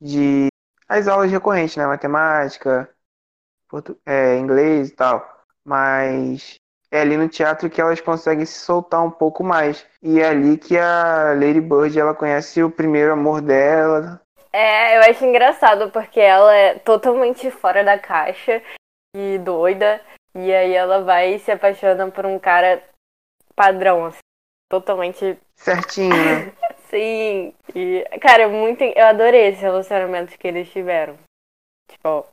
de. 0.00 0.48
as 0.88 1.06
aulas 1.06 1.30
recorrentes, 1.30 1.76
né? 1.76 1.86
Matemática, 1.86 2.90
portu, 3.68 3.96
é, 4.04 4.36
inglês 4.36 4.88
e 4.88 4.92
tal. 4.96 5.26
Mas 5.64 6.56
é 6.90 7.00
ali 7.00 7.16
no 7.16 7.28
teatro 7.28 7.70
que 7.70 7.80
elas 7.80 8.00
conseguem 8.00 8.44
se 8.44 8.58
soltar 8.58 9.02
um 9.02 9.10
pouco 9.10 9.44
mais. 9.44 9.86
E 10.02 10.20
é 10.20 10.28
ali 10.28 10.58
que 10.58 10.76
a 10.76 11.34
Lady 11.34 11.60
Bird 11.60 11.98
ela 11.98 12.14
conhece 12.14 12.62
o 12.62 12.70
primeiro 12.70 13.12
amor 13.12 13.40
dela. 13.40 14.20
É, 14.52 14.96
eu 14.96 15.10
acho 15.10 15.24
engraçado 15.24 15.90
porque 15.90 16.20
ela 16.20 16.54
é 16.54 16.78
totalmente 16.78 17.50
fora 17.50 17.82
da 17.82 17.98
caixa 17.98 18.62
e 19.16 19.38
doida. 19.38 20.00
E 20.34 20.52
aí 20.52 20.72
ela 20.72 21.02
vai 21.02 21.34
e 21.34 21.38
se 21.38 21.52
apaixona 21.52 22.10
por 22.10 22.26
um 22.26 22.38
cara 22.38 22.82
padrão, 23.54 24.06
assim, 24.06 24.18
totalmente. 24.68 25.38
Certinho, 25.54 26.14
né? 26.14 26.52
Sim. 26.90 27.54
E, 27.74 28.04
cara, 28.20 28.48
muito. 28.48 28.82
Eu 28.82 29.06
adorei 29.06 29.48
esse 29.48 29.60
relacionamento 29.60 30.38
que 30.38 30.46
eles 30.46 30.70
tiveram. 30.70 31.18
Tipo. 31.88 32.26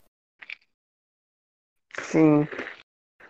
Sim. 1.99 2.47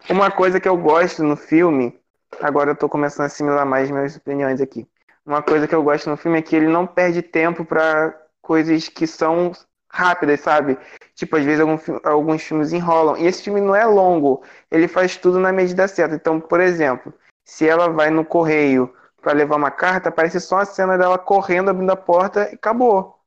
Uma 0.09 0.31
coisa 0.31 0.59
que 0.59 0.67
eu 0.67 0.77
gosto 0.77 1.23
no 1.23 1.35
filme. 1.35 1.99
Agora 2.41 2.71
eu 2.71 2.75
tô 2.75 2.87
começando 2.89 3.23
a 3.23 3.25
assimilar 3.27 3.65
mais 3.65 3.91
minhas 3.91 4.15
opiniões 4.15 4.61
aqui. 4.61 4.87
Uma 5.25 5.43
coisa 5.43 5.67
que 5.67 5.75
eu 5.75 5.83
gosto 5.83 6.09
no 6.09 6.17
filme 6.17 6.39
é 6.39 6.41
que 6.41 6.55
ele 6.55 6.67
não 6.67 6.87
perde 6.87 7.21
tempo 7.21 7.63
para 7.63 8.17
coisas 8.41 8.87
que 8.87 9.05
são 9.05 9.51
rápidas, 9.89 10.39
sabe? 10.39 10.77
Tipo, 11.21 11.37
às 11.37 11.45
vezes 11.45 11.59
alguns, 11.59 11.83
alguns 12.03 12.41
filmes 12.41 12.73
enrolam. 12.73 13.15
E 13.15 13.27
esse 13.27 13.43
filme 13.43 13.61
não 13.61 13.75
é 13.75 13.85
longo, 13.85 14.41
ele 14.71 14.87
faz 14.87 15.17
tudo 15.17 15.39
na 15.39 15.51
medida 15.51 15.87
certa. 15.87 16.15
Então, 16.15 16.39
por 16.41 16.59
exemplo, 16.59 17.13
se 17.45 17.69
ela 17.69 17.87
vai 17.89 18.09
no 18.09 18.25
correio 18.25 18.91
para 19.21 19.33
levar 19.33 19.55
uma 19.55 19.69
carta, 19.69 20.09
aparece 20.09 20.39
só 20.39 20.57
a 20.57 20.65
cena 20.65 20.97
dela 20.97 21.19
correndo, 21.19 21.69
abrindo 21.69 21.91
a 21.91 21.95
porta 21.95 22.49
e 22.51 22.55
acabou. 22.55 23.19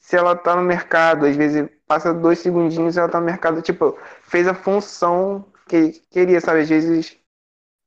Se 0.00 0.16
ela 0.16 0.34
tá 0.34 0.56
no 0.56 0.62
mercado, 0.62 1.26
às 1.26 1.36
vezes 1.36 1.68
passa 1.86 2.12
dois 2.12 2.40
segundinhos 2.40 2.96
e 2.96 2.98
ela 2.98 3.08
tá 3.08 3.20
no 3.20 3.26
mercado, 3.26 3.62
tipo, 3.62 3.96
fez 4.22 4.48
a 4.48 4.54
função 4.54 5.44
que 5.68 6.02
queria, 6.10 6.40
sabe? 6.40 6.62
Às 6.62 6.68
vezes. 6.68 7.16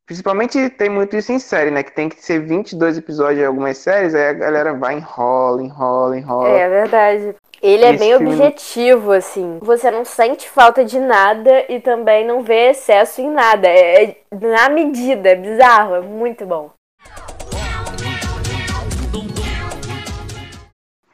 Principalmente 0.06 0.70
tem 0.70 0.90
muito 0.90 1.14
isso 1.18 1.34
em 1.34 1.40
série, 1.40 1.72
né? 1.72 1.84
Que 1.84 1.92
tem 1.92 2.08
que 2.08 2.24
ser 2.24 2.40
22 2.40 2.98
episódios 2.98 3.42
em 3.42 3.46
algumas 3.46 3.78
séries, 3.78 4.16
aí 4.16 4.30
a 4.30 4.34
galera 4.34 4.74
vai, 4.74 4.96
enrola, 4.96 5.62
enrola, 5.62 6.18
enrola. 6.18 6.58
É, 6.58 6.60
é 6.62 6.70
verdade. 6.70 7.36
Ele 7.62 7.86
é 7.86 7.96
bem 7.96 8.18
filme... 8.18 8.34
objetivo, 8.34 9.12
assim. 9.12 9.60
Você 9.62 9.92
não 9.92 10.04
sente 10.04 10.50
falta 10.50 10.84
de 10.84 11.00
nada 11.00 11.72
e 11.72 11.80
também 11.80 12.26
não 12.26 12.42
vê 12.42 12.72
excesso 12.72 13.22
em 13.22 13.30
nada. 13.30 13.68
É, 13.68 14.04
é 14.04 14.24
na 14.32 14.68
medida, 14.68 15.30
é 15.30 15.36
bizarro, 15.36 15.94
é 15.94 16.02
muito 16.02 16.44
bom. 16.44 16.72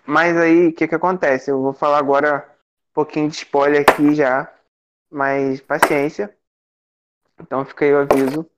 Mas 0.06 0.38
aí, 0.38 0.68
o 0.68 0.74
que 0.74 0.88
que 0.88 0.96
acontece? 0.96 1.52
Eu 1.52 1.62
vou 1.62 1.74
falar 1.74 1.98
agora 1.98 2.48
um 2.92 2.94
pouquinho 2.94 3.28
de 3.28 3.36
spoiler 3.36 3.82
aqui 3.82 4.16
já, 4.16 4.50
mas 5.12 5.60
paciência. 5.60 6.34
Então 7.42 7.66
fica 7.66 7.84
aí 7.84 7.94
o 7.94 7.98
aviso. 7.98 8.50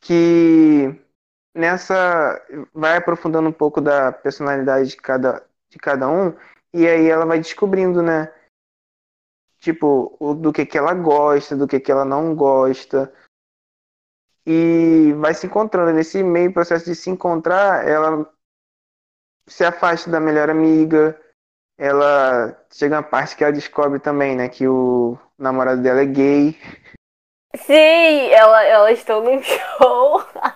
Que 0.00 0.94
nessa 1.54 2.42
vai 2.74 2.98
aprofundando 2.98 3.48
um 3.48 3.52
pouco 3.52 3.80
da 3.80 4.12
personalidade 4.12 4.90
de 4.90 4.96
cada, 4.98 5.42
de 5.70 5.78
cada 5.78 6.06
um 6.10 6.34
e 6.76 6.86
aí 6.86 7.08
ela 7.08 7.24
vai 7.24 7.38
descobrindo, 7.38 8.02
né? 8.02 8.32
Tipo, 9.58 10.16
do 10.34 10.52
que, 10.52 10.66
que 10.66 10.76
ela 10.76 10.94
gosta, 10.94 11.56
do 11.56 11.66
que, 11.66 11.80
que 11.80 11.90
ela 11.90 12.04
não 12.04 12.34
gosta. 12.34 13.12
E 14.46 15.12
vai 15.14 15.34
se 15.34 15.46
encontrando. 15.46 15.92
Nesse 15.92 16.22
meio 16.22 16.52
processo 16.52 16.84
de 16.84 16.94
se 16.94 17.10
encontrar, 17.10 17.86
ela 17.88 18.30
se 19.48 19.64
afasta 19.64 20.10
da 20.10 20.20
melhor 20.20 20.50
amiga. 20.50 21.20
Ela 21.78 22.56
chega 22.70 22.96
uma 22.96 23.02
parte 23.02 23.36
que 23.36 23.42
ela 23.42 23.52
descobre 23.52 23.98
também, 23.98 24.36
né? 24.36 24.48
Que 24.48 24.68
o, 24.68 25.18
namorado 25.38 25.82
dela 25.82 26.00
é 26.00 26.06
gay. 26.06 26.58
Sim, 27.56 28.30
ela, 28.30 28.64
elas 28.64 28.98
estão 28.98 29.22
num 29.22 29.42
show. 29.42 30.22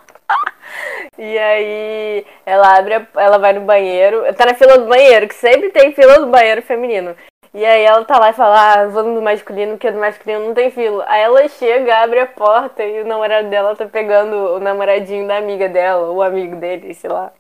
e 1.21 1.39
aí 1.39 2.27
ela 2.47 2.79
abre, 2.79 2.95
a, 2.95 3.07
ela 3.17 3.37
vai 3.37 3.53
no 3.53 3.61
banheiro. 3.61 4.25
Tá 4.35 4.47
na 4.47 4.55
fila 4.55 4.79
do 4.79 4.87
banheiro, 4.87 5.29
que 5.29 5.35
sempre 5.35 5.69
tem 5.69 5.93
fila 5.93 6.19
do 6.19 6.29
banheiro 6.29 6.63
feminino. 6.63 7.15
E 7.53 7.63
aí 7.63 7.83
ela 7.83 8.03
tá 8.07 8.19
lá 8.19 8.31
e 8.31 8.33
fala, 8.33 8.73
ah, 8.73 8.87
vou 8.87 9.03
no 9.03 9.21
masculino, 9.21 9.73
porque 9.73 9.91
no 9.91 10.01
masculino 10.01 10.47
não 10.47 10.55
tem 10.55 10.71
fila. 10.71 11.05
Aí 11.07 11.21
ela 11.21 11.47
chega, 11.49 11.99
abre 11.99 12.21
a 12.21 12.27
porta 12.27 12.83
e 12.83 13.03
o 13.03 13.07
namorado 13.07 13.51
dela 13.51 13.77
tá 13.77 13.85
pegando 13.85 14.35
o 14.35 14.61
namoradinho 14.61 15.29
da 15.29 15.37
amiga 15.37 15.69
dela, 15.69 16.11
o 16.11 16.23
amigo 16.23 16.57
dele, 16.57 16.95
sei 16.95 17.11
lá. 17.11 17.31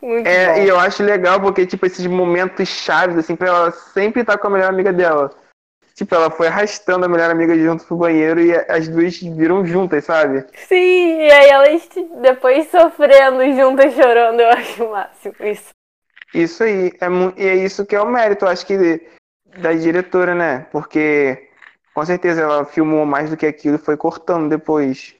Muito 0.00 0.26
é, 0.26 0.54
bom. 0.54 0.60
e 0.62 0.68
eu 0.68 0.80
acho 0.80 1.04
legal 1.04 1.40
porque, 1.40 1.64
tipo, 1.64 1.86
esses 1.86 2.04
momentos 2.08 2.68
chaves, 2.68 3.16
assim, 3.16 3.36
pra 3.36 3.48
ela 3.48 3.70
sempre 3.70 4.22
estar 4.22 4.32
tá 4.32 4.38
com 4.38 4.48
a 4.48 4.50
melhor 4.50 4.68
amiga 4.68 4.92
dela. 4.92 5.30
Tipo, 5.94 6.14
ela 6.14 6.30
foi 6.30 6.46
arrastando 6.46 7.04
a 7.04 7.08
melhor 7.08 7.30
amiga 7.30 7.56
junto 7.56 7.84
pro 7.84 7.96
banheiro 7.96 8.40
e 8.40 8.54
as 8.54 8.88
duas 8.88 9.18
viram 9.18 9.64
juntas, 9.64 10.04
sabe? 10.04 10.44
Sim, 10.66 11.20
e 11.20 11.30
aí 11.30 11.48
elas 11.48 11.88
depois 12.20 12.70
sofrendo 12.70 13.44
juntas, 13.54 13.94
chorando, 13.94 14.40
eu 14.40 14.48
acho 14.50 14.84
o 14.84 14.90
máximo 14.90 15.34
isso. 15.40 15.70
Isso 16.34 16.64
aí, 16.64 16.92
é, 16.98 17.40
e 17.42 17.46
é 17.46 17.54
isso 17.56 17.84
que 17.84 17.94
é 17.94 18.00
o 18.00 18.10
mérito, 18.10 18.46
eu 18.46 18.48
acho 18.48 18.66
que 18.66 19.06
da 19.58 19.72
diretora, 19.74 20.34
né? 20.34 20.66
Porque 20.72 21.50
com 21.94 22.04
certeza 22.06 22.40
ela 22.40 22.64
filmou 22.64 23.04
mais 23.04 23.28
do 23.28 23.36
que 23.36 23.44
aquilo 23.44 23.76
e 23.76 23.78
foi 23.78 23.96
cortando 23.98 24.48
depois 24.48 25.14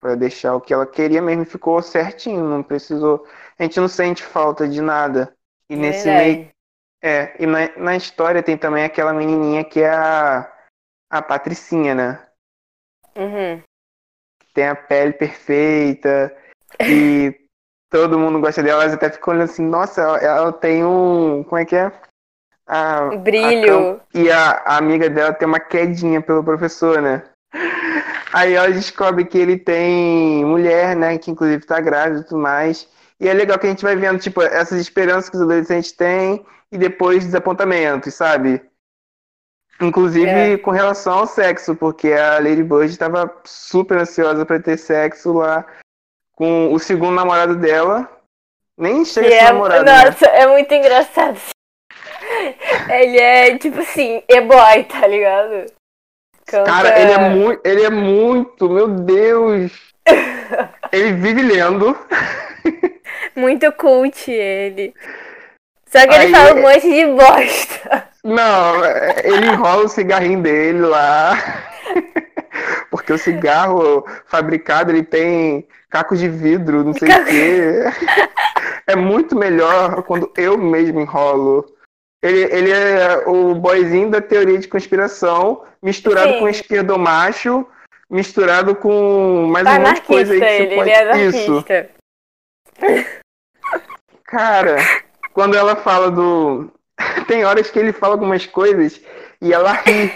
para 0.00 0.14
deixar 0.14 0.54
o 0.54 0.60
que 0.60 0.72
ela 0.72 0.86
queria 0.86 1.22
mesmo 1.22 1.44
ficou 1.44 1.80
certinho, 1.82 2.44
não 2.44 2.62
precisou. 2.62 3.26
A 3.58 3.62
gente 3.62 3.80
não 3.80 3.88
sente 3.88 4.22
falta 4.22 4.68
de 4.68 4.80
nada. 4.80 5.34
E 5.70 5.74
nesse 5.74 6.06
meio 6.06 6.48
é, 7.02 7.34
e 7.38 7.46
na, 7.46 7.68
na 7.76 7.96
história 7.96 8.42
tem 8.42 8.56
também 8.56 8.84
aquela 8.84 9.12
menininha 9.12 9.64
que 9.64 9.80
é 9.80 9.90
a, 9.90 10.52
a 11.10 11.22
Patricinha, 11.22 11.94
né? 11.94 12.26
Uhum. 13.16 13.62
Tem 14.52 14.68
a 14.68 14.74
pele 14.74 15.12
perfeita 15.12 16.36
e 16.80 17.34
todo 17.90 18.18
mundo 18.18 18.40
gosta 18.40 18.62
dela. 18.62 18.82
Elas 18.82 18.94
até 18.94 19.10
ficam 19.10 19.34
olhando 19.34 19.50
assim, 19.50 19.64
nossa, 19.64 20.00
ela, 20.00 20.18
ela 20.18 20.52
tem 20.52 20.84
um. 20.84 21.44
Como 21.44 21.60
é 21.60 21.64
que 21.64 21.76
é? 21.76 21.92
A, 22.66 23.16
Brilho. 23.16 24.00
A, 24.14 24.18
e 24.18 24.30
a, 24.30 24.50
a, 24.64 24.76
amiga 24.76 25.08
dela 25.08 25.32
tem 25.32 25.46
uma 25.46 25.60
quedinha 25.60 26.20
pelo 26.20 26.44
professor, 26.44 27.00
né? 27.00 27.22
Aí 28.32 28.54
ela 28.54 28.70
descobre 28.70 29.24
que 29.24 29.38
ele 29.38 29.56
tem 29.56 30.44
mulher, 30.44 30.96
né? 30.96 31.16
Que 31.16 31.30
inclusive 31.30 31.64
tá 31.64 31.80
grávida 31.80 32.20
e 32.20 32.24
tudo 32.24 32.40
mais. 32.40 32.88
E 33.20 33.28
é 33.28 33.32
legal 33.32 33.58
que 33.58 33.66
a 33.66 33.70
gente 33.70 33.82
vai 33.82 33.96
vendo, 33.96 34.18
tipo, 34.18 34.42
essas 34.42 34.80
esperanças 34.80 35.30
que 35.30 35.36
os 35.36 35.42
adolescentes 35.42 35.92
têm 35.92 36.44
e 36.72 36.78
depois 36.78 37.24
desapontamentos, 37.24 38.14
sabe? 38.14 38.62
Inclusive 39.80 40.30
é. 40.30 40.58
com 40.58 40.70
relação 40.70 41.20
ao 41.20 41.26
sexo, 41.26 41.74
porque 41.74 42.12
a 42.12 42.38
Lady 42.38 42.62
Bird 42.62 42.90
estava 42.90 43.32
super 43.44 43.98
ansiosa 43.98 44.44
para 44.44 44.60
ter 44.60 44.76
sexo 44.76 45.32
lá 45.32 45.64
com 46.32 46.72
o 46.72 46.78
segundo 46.78 47.14
namorado 47.14 47.56
dela. 47.56 48.10
Nem 48.76 49.04
chega 49.04 49.34
é, 49.34 49.44
namorado. 49.44 49.84
Né? 49.84 50.04
Nossa, 50.04 50.26
né? 50.26 50.40
é 50.40 50.46
muito 50.46 50.72
engraçado. 50.72 51.38
Ele 52.88 53.18
é 53.18 53.58
tipo 53.58 53.80
assim, 53.80 54.22
é 54.28 54.40
boy, 54.40 54.84
tá 54.84 55.06
ligado? 55.06 55.66
Canta... 56.46 56.70
Cara, 56.70 57.00
ele 57.00 57.12
é 57.12 57.30
muito. 57.30 57.66
Ele 57.66 57.82
é 57.82 57.90
muito, 57.90 58.68
meu 58.68 58.88
Deus! 58.88 59.72
ele 60.92 61.12
vive 61.12 61.42
lendo. 61.42 61.96
Muito 63.36 63.70
cult 63.72 64.30
ele. 64.30 64.94
Só 65.90 66.06
que 66.06 66.14
Aí, 66.14 66.24
ele 66.24 66.32
fala 66.32 66.54
um 66.54 66.62
monte 66.62 66.90
de 66.90 67.06
bosta. 67.06 68.08
Não, 68.24 68.84
ele 69.24 69.46
enrola 69.46 69.84
o 69.84 69.88
cigarrinho 69.88 70.42
dele 70.42 70.80
lá. 70.80 71.32
Porque 72.90 73.12
o 73.12 73.18
cigarro 73.18 74.04
fabricado 74.26 74.90
ele 74.90 75.02
tem 75.02 75.66
cacos 75.88 76.18
de 76.18 76.28
vidro, 76.28 76.84
não 76.84 76.92
sei 76.92 77.08
o 77.08 77.24
quê. 77.24 77.84
É 78.86 78.96
muito 78.96 79.36
melhor 79.36 80.02
quando 80.02 80.32
eu 80.36 80.56
mesmo 80.56 81.00
enrolo. 81.00 81.64
Ele, 82.22 82.42
ele 82.44 82.72
é 82.72 83.22
o 83.26 83.54
boyzinho 83.54 84.10
da 84.10 84.20
teoria 84.20 84.58
de 84.58 84.66
conspiração, 84.66 85.62
misturado 85.82 86.32
Sim. 86.32 86.38
com 86.40 86.48
esquerdo 86.48 86.98
macho, 86.98 87.66
misturado 88.10 88.74
com 88.74 89.46
mais 89.46 89.66
um 89.66 89.80
monte 89.80 89.94
de 89.96 90.00
coisa 90.02 90.32
aí 90.32 90.40
que 90.40 90.46
ele, 90.46 90.74
pode... 90.74 90.90
ele 90.90 91.10
é 91.10 91.24
Isso. 91.26 91.64
Cara, 94.24 94.76
quando 95.32 95.56
ela 95.56 95.76
fala 95.76 96.10
do. 96.10 96.70
Tem 97.26 97.44
horas 97.44 97.70
que 97.70 97.78
ele 97.78 97.92
fala 97.92 98.14
algumas 98.14 98.46
coisas 98.46 99.00
e 99.40 99.52
ela 99.52 99.72
ri. 99.72 100.12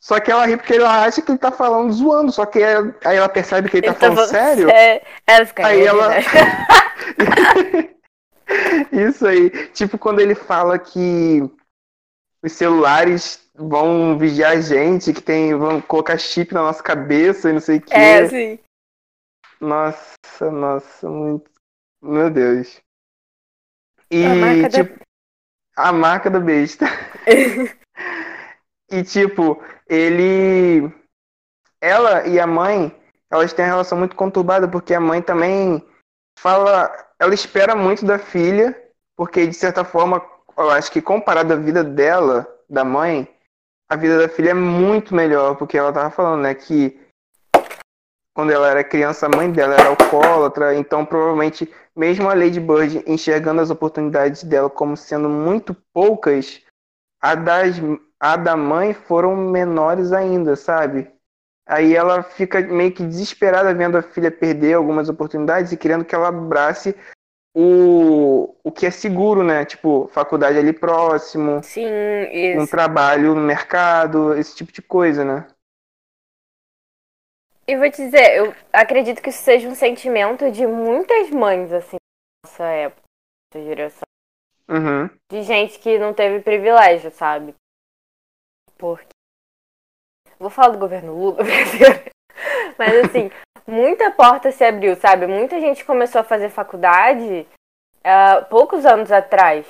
Só 0.00 0.20
que 0.20 0.30
ela 0.30 0.46
ri 0.46 0.56
porque 0.56 0.74
ela 0.74 1.04
acha 1.04 1.20
que 1.20 1.30
ele 1.32 1.38
tá 1.38 1.50
falando 1.50 1.92
zoando, 1.92 2.30
só 2.30 2.46
que 2.46 2.62
aí 2.62 3.16
ela 3.16 3.28
percebe 3.28 3.68
que 3.68 3.78
ele, 3.78 3.86
tá 3.86 3.92
ele 3.92 4.00
tá 4.00 4.12
falando 4.12 4.30
sério. 4.30 4.70
É... 4.70 5.02
Ela 5.26 5.46
fica 5.46 5.66
aí 5.66 5.84
ela. 5.84 6.08
Né? 6.08 6.20
Isso 9.08 9.26
aí. 9.26 9.50
Tipo 9.68 9.98
quando 9.98 10.20
ele 10.20 10.34
fala 10.34 10.78
que 10.78 11.42
os 12.42 12.52
celulares 12.52 13.48
vão 13.54 14.16
vigiar 14.16 14.52
a 14.52 14.60
gente, 14.60 15.12
que 15.12 15.20
tem, 15.20 15.54
vão 15.54 15.80
colocar 15.80 16.16
chip 16.16 16.54
na 16.54 16.62
nossa 16.62 16.82
cabeça 16.82 17.50
e 17.50 17.52
não 17.52 17.60
sei 17.60 17.78
o 17.78 17.80
que. 17.80 17.92
É, 17.92 18.28
sim. 18.28 18.58
Nossa, 19.60 20.50
nossa, 20.50 21.08
muito. 21.08 21.50
Meu 22.00 22.30
Deus. 22.30 22.80
E, 24.10 24.24
a 24.24 24.34
marca 24.34 24.68
tipo, 24.68 24.98
da... 24.98 25.82
a 25.88 25.92
marca 25.92 26.30
da 26.30 26.40
besta. 26.40 26.86
e, 28.90 29.02
tipo, 29.02 29.62
ele. 29.88 30.92
Ela 31.80 32.26
e 32.26 32.40
a 32.40 32.46
mãe, 32.46 32.94
elas 33.30 33.52
têm 33.52 33.64
uma 33.64 33.70
relação 33.70 33.98
muito 33.98 34.16
conturbada, 34.16 34.66
porque 34.66 34.94
a 34.94 35.00
mãe 35.00 35.22
também 35.22 35.86
fala. 36.38 36.92
Ela 37.18 37.34
espera 37.34 37.74
muito 37.74 38.04
da 38.04 38.18
filha, 38.18 38.76
porque, 39.16 39.46
de 39.46 39.54
certa 39.54 39.84
forma, 39.84 40.24
eu 40.56 40.70
acho 40.70 40.90
que 40.90 41.02
comparado 41.02 41.52
à 41.52 41.56
vida 41.56 41.84
dela, 41.84 42.46
da 42.68 42.84
mãe, 42.84 43.28
a 43.88 43.96
vida 43.96 44.18
da 44.18 44.28
filha 44.28 44.50
é 44.50 44.54
muito 44.54 45.14
melhor, 45.14 45.56
porque 45.56 45.78
ela 45.78 45.92
tava 45.92 46.10
falando, 46.10 46.42
né, 46.42 46.54
que 46.54 47.00
quando 48.38 48.52
ela 48.52 48.68
era 48.68 48.84
criança, 48.84 49.26
a 49.26 49.36
mãe 49.36 49.50
dela 49.50 49.74
era 49.74 49.88
alcoólatra, 49.88 50.74
então 50.76 51.04
provavelmente, 51.04 51.72
mesmo 51.98 52.30
a 52.30 52.34
Lady 52.34 52.60
Bird 52.60 53.02
enxergando 53.08 53.60
as 53.60 53.70
oportunidades 53.70 54.44
dela 54.44 54.70
como 54.70 54.96
sendo 54.96 55.28
muito 55.28 55.76
poucas, 55.92 56.62
a, 57.20 57.34
das, 57.34 57.74
a 58.20 58.36
da 58.36 58.56
mãe 58.56 58.94
foram 58.94 59.34
menores 59.36 60.12
ainda, 60.12 60.54
sabe? 60.54 61.10
Aí 61.66 61.96
ela 61.96 62.22
fica 62.22 62.60
meio 62.60 62.92
que 62.92 63.02
desesperada 63.02 63.74
vendo 63.74 63.98
a 63.98 64.02
filha 64.02 64.30
perder 64.30 64.74
algumas 64.74 65.08
oportunidades 65.08 65.72
e 65.72 65.76
querendo 65.76 66.04
que 66.04 66.14
ela 66.14 66.28
abrace 66.28 66.94
o, 67.52 68.54
o 68.62 68.70
que 68.70 68.86
é 68.86 68.90
seguro, 68.92 69.42
né? 69.42 69.64
Tipo, 69.64 70.08
faculdade 70.12 70.56
ali 70.56 70.72
próximo. 70.72 71.60
Sim. 71.64 71.84
Um 72.56 72.66
trabalho 72.66 73.34
no 73.34 73.40
mercado, 73.40 74.34
esse 74.34 74.54
tipo 74.54 74.72
de 74.72 74.80
coisa, 74.80 75.24
né? 75.24 75.46
E 77.68 77.76
vou 77.76 77.90
te 77.90 78.02
dizer, 78.02 78.34
eu 78.34 78.54
acredito 78.72 79.20
que 79.20 79.28
isso 79.28 79.42
seja 79.42 79.68
um 79.68 79.74
sentimento 79.74 80.50
de 80.50 80.66
muitas 80.66 81.28
mães, 81.28 81.70
assim, 81.70 81.98
nessa 82.42 82.64
época, 82.64 83.02
nessa 83.52 83.66
geração. 83.66 84.08
Uhum. 84.66 85.10
De 85.30 85.42
gente 85.42 85.78
que 85.78 85.98
não 85.98 86.14
teve 86.14 86.40
privilégio, 86.42 87.10
sabe? 87.10 87.54
Porque. 88.78 89.10
Vou 90.38 90.48
falar 90.48 90.70
do 90.70 90.78
governo 90.78 91.12
Lula, 91.12 91.40
mas 92.78 93.04
assim, 93.04 93.30
muita 93.66 94.10
porta 94.12 94.50
se 94.50 94.64
abriu, 94.64 94.96
sabe? 94.96 95.26
Muita 95.26 95.60
gente 95.60 95.84
começou 95.84 96.22
a 96.22 96.24
fazer 96.24 96.48
faculdade 96.48 97.46
uh, 98.00 98.44
poucos 98.48 98.86
anos 98.86 99.12
atrás. 99.12 99.66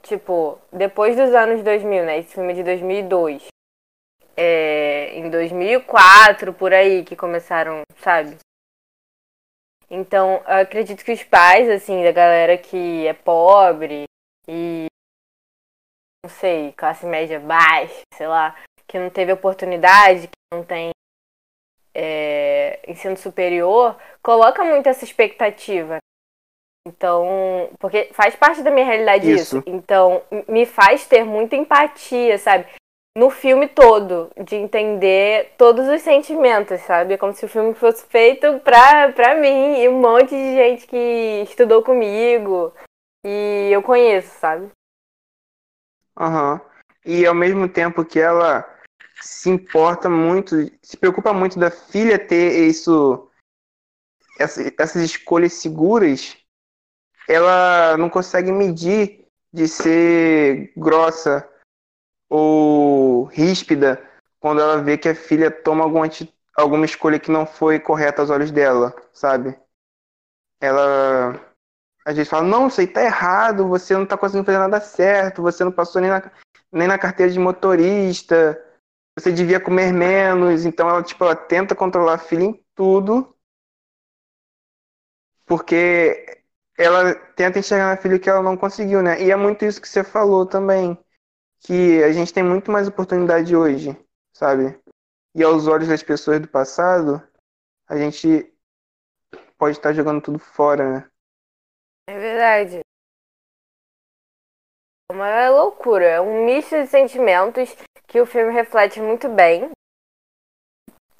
Tipo, 0.00 0.58
depois 0.72 1.14
dos 1.14 1.34
anos 1.34 1.62
2000, 1.62 2.04
né? 2.06 2.18
Esse 2.20 2.34
filme 2.34 2.52
é 2.52 2.56
de 2.56 2.62
2002 2.62 3.53
é, 4.36 5.16
em 5.18 5.30
2004, 5.30 6.52
por 6.52 6.72
aí, 6.72 7.04
que 7.04 7.16
começaram, 7.16 7.82
sabe? 7.98 8.36
Então, 9.90 10.42
eu 10.46 10.62
acredito 10.62 11.04
que 11.04 11.12
os 11.12 11.22
pais, 11.22 11.68
assim, 11.68 12.02
da 12.02 12.10
galera 12.10 12.58
que 12.58 13.06
é 13.06 13.12
pobre 13.12 14.04
e, 14.48 14.86
não 16.24 16.30
sei, 16.30 16.72
classe 16.72 17.06
média 17.06 17.38
baixa, 17.38 18.00
sei 18.14 18.26
lá, 18.26 18.56
que 18.86 18.98
não 18.98 19.10
teve 19.10 19.32
oportunidade, 19.32 20.28
que 20.28 20.54
não 20.54 20.64
tem 20.64 20.90
é, 21.94 22.80
ensino 22.88 23.16
superior, 23.16 23.96
coloca 24.22 24.64
muito 24.64 24.88
essa 24.88 25.04
expectativa. 25.04 25.98
Então, 26.86 27.70
porque 27.78 28.10
faz 28.12 28.36
parte 28.36 28.62
da 28.62 28.70
minha 28.70 28.84
realidade 28.84 29.30
isso. 29.30 29.58
isso. 29.58 29.64
Então, 29.66 30.22
me 30.48 30.66
faz 30.66 31.06
ter 31.06 31.24
muita 31.24 31.56
empatia, 31.56 32.36
sabe? 32.36 32.66
No 33.16 33.30
filme 33.30 33.68
todo, 33.68 34.30
de 34.44 34.56
entender 34.56 35.54
todos 35.56 35.86
os 35.88 36.02
sentimentos, 36.02 36.80
sabe? 36.80 37.14
É 37.14 37.18
como 37.18 37.32
se 37.32 37.44
o 37.44 37.48
filme 37.48 37.72
fosse 37.74 38.04
feito 38.06 38.58
pra, 38.60 39.12
pra 39.12 39.36
mim 39.36 39.78
e 39.78 39.88
um 39.88 40.00
monte 40.00 40.30
de 40.30 40.54
gente 40.54 40.86
que 40.86 41.44
estudou 41.48 41.82
comigo 41.82 42.74
e 43.24 43.70
eu 43.70 43.82
conheço, 43.82 44.38
sabe? 44.40 44.70
Aham. 46.18 46.54
Uhum. 46.54 46.74
E 47.06 47.26
ao 47.26 47.34
mesmo 47.34 47.68
tempo 47.68 48.04
que 48.04 48.18
ela 48.18 48.64
se 49.20 49.50
importa 49.50 50.08
muito, 50.08 50.56
se 50.82 50.96
preocupa 50.96 51.32
muito 51.32 51.58
da 51.58 51.70
filha 51.70 52.18
ter 52.18 52.66
isso, 52.66 53.30
essas 54.38 54.96
escolhas 54.96 55.52
seguras, 55.52 56.36
ela 57.28 57.96
não 57.98 58.08
consegue 58.08 58.50
medir 58.50 59.28
de 59.52 59.68
ser 59.68 60.72
grossa 60.76 61.48
ou 62.28 63.24
ríspida 63.24 64.02
quando 64.40 64.60
ela 64.60 64.82
vê 64.82 64.98
que 64.98 65.08
a 65.08 65.14
filha 65.14 65.50
toma 65.50 65.84
alguma, 65.84 66.06
alguma 66.56 66.84
escolha 66.84 67.18
que 67.18 67.30
não 67.30 67.46
foi 67.46 67.80
correta 67.80 68.22
aos 68.22 68.30
olhos 68.30 68.50
dela, 68.50 68.94
sabe? 69.12 69.58
Ela 70.60 71.40
às 72.04 72.16
vezes 72.16 72.28
fala, 72.28 72.46
não, 72.46 72.66
isso 72.66 72.80
aí 72.80 72.86
tá 72.86 73.02
errado, 73.02 73.66
você 73.66 73.94
não 73.94 74.04
tá 74.04 74.18
conseguindo 74.18 74.44
fazer 74.44 74.58
nada 74.58 74.80
certo, 74.80 75.40
você 75.40 75.64
não 75.64 75.72
passou 75.72 76.02
nem 76.02 76.10
na, 76.10 76.30
nem 76.70 76.86
na 76.86 76.98
carteira 76.98 77.32
de 77.32 77.38
motorista, 77.38 78.62
você 79.18 79.32
devia 79.32 79.58
comer 79.58 79.92
menos, 79.92 80.66
então 80.66 80.88
ela, 80.88 81.02
tipo, 81.02 81.24
ela 81.24 81.34
tenta 81.34 81.74
controlar 81.74 82.14
a 82.14 82.18
filha 82.18 82.44
em 82.44 82.64
tudo, 82.74 83.34
porque 85.46 86.42
ela 86.76 87.14
tenta 87.14 87.58
enxergar 87.58 87.94
na 87.94 87.96
filha 87.96 88.18
que 88.18 88.28
ela 88.28 88.42
não 88.42 88.56
conseguiu, 88.56 89.02
né? 89.02 89.22
E 89.22 89.30
é 89.30 89.36
muito 89.36 89.64
isso 89.64 89.80
que 89.80 89.88
você 89.88 90.04
falou 90.04 90.44
também, 90.44 90.98
que 91.64 92.02
a 92.02 92.12
gente 92.12 92.32
tem 92.32 92.42
muito 92.42 92.70
mais 92.70 92.86
oportunidade 92.86 93.56
hoje, 93.56 93.96
sabe? 94.36 94.78
E 95.34 95.42
aos 95.42 95.66
olhos 95.66 95.88
das 95.88 96.02
pessoas 96.02 96.40
do 96.40 96.48
passado, 96.48 97.22
a 97.88 97.96
gente 97.96 98.52
pode 99.58 99.76
estar 99.76 99.92
jogando 99.92 100.22
tudo 100.22 100.38
fora, 100.38 101.00
né? 101.00 101.10
É 102.08 102.18
verdade. 102.18 102.80
É 105.10 105.12
uma 105.12 105.50
loucura, 105.50 106.04
é 106.04 106.20
um 106.20 106.44
misto 106.44 106.76
de 106.76 106.86
sentimentos 106.86 107.74
que 108.06 108.20
o 108.20 108.26
filme 108.26 108.52
reflete 108.52 109.00
muito 109.00 109.28
bem. 109.28 109.70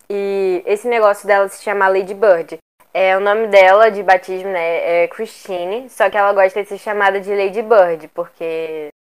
E 0.09 0.63
esse 0.67 0.87
negócio 0.87 1.27
dela 1.27 1.49
se 1.49 1.63
chamar 1.63 1.89
Lady 1.89 2.15
Bird. 2.15 2.59
É, 2.93 3.17
o 3.17 3.21
nome 3.21 3.49
dela 3.49 3.91
de 3.91 4.03
batismo 4.03 4.51
né, 4.51 5.05
é 5.05 5.09
Christine, 5.09 5.91
só 5.91 6.09
que 6.09 6.17
ela 6.17 6.33
gosta 6.33 6.63
de 6.63 6.69
ser 6.69 6.79
chamada 6.79 7.21
de 7.21 7.35
Lady 7.35 7.63
Bird, 7.63 8.09
porque. 8.09 8.91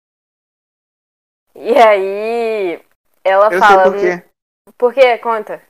E 1.54 1.76
aí. 1.76 2.82
Ela 3.23 3.52
Eu 3.52 3.58
fala. 3.58 3.82
sei 3.82 3.92
por 3.92 4.00
quê. 4.00 4.30
Por 4.76 4.94
quê? 4.94 5.18
Conta. 5.18 5.62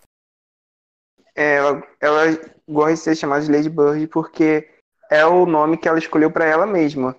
É, 1.34 1.56
ela, 1.56 1.82
ela 2.00 2.24
gosta 2.68 2.92
de 2.94 3.00
ser 3.00 3.16
chamada 3.16 3.44
de 3.44 3.52
Lady 3.52 3.68
Bird 3.68 4.06
porque 4.08 4.70
é 5.10 5.24
o 5.26 5.46
nome 5.46 5.76
que 5.76 5.88
ela 5.88 5.98
escolheu 5.98 6.30
para 6.30 6.46
ela 6.46 6.66
mesma. 6.66 7.16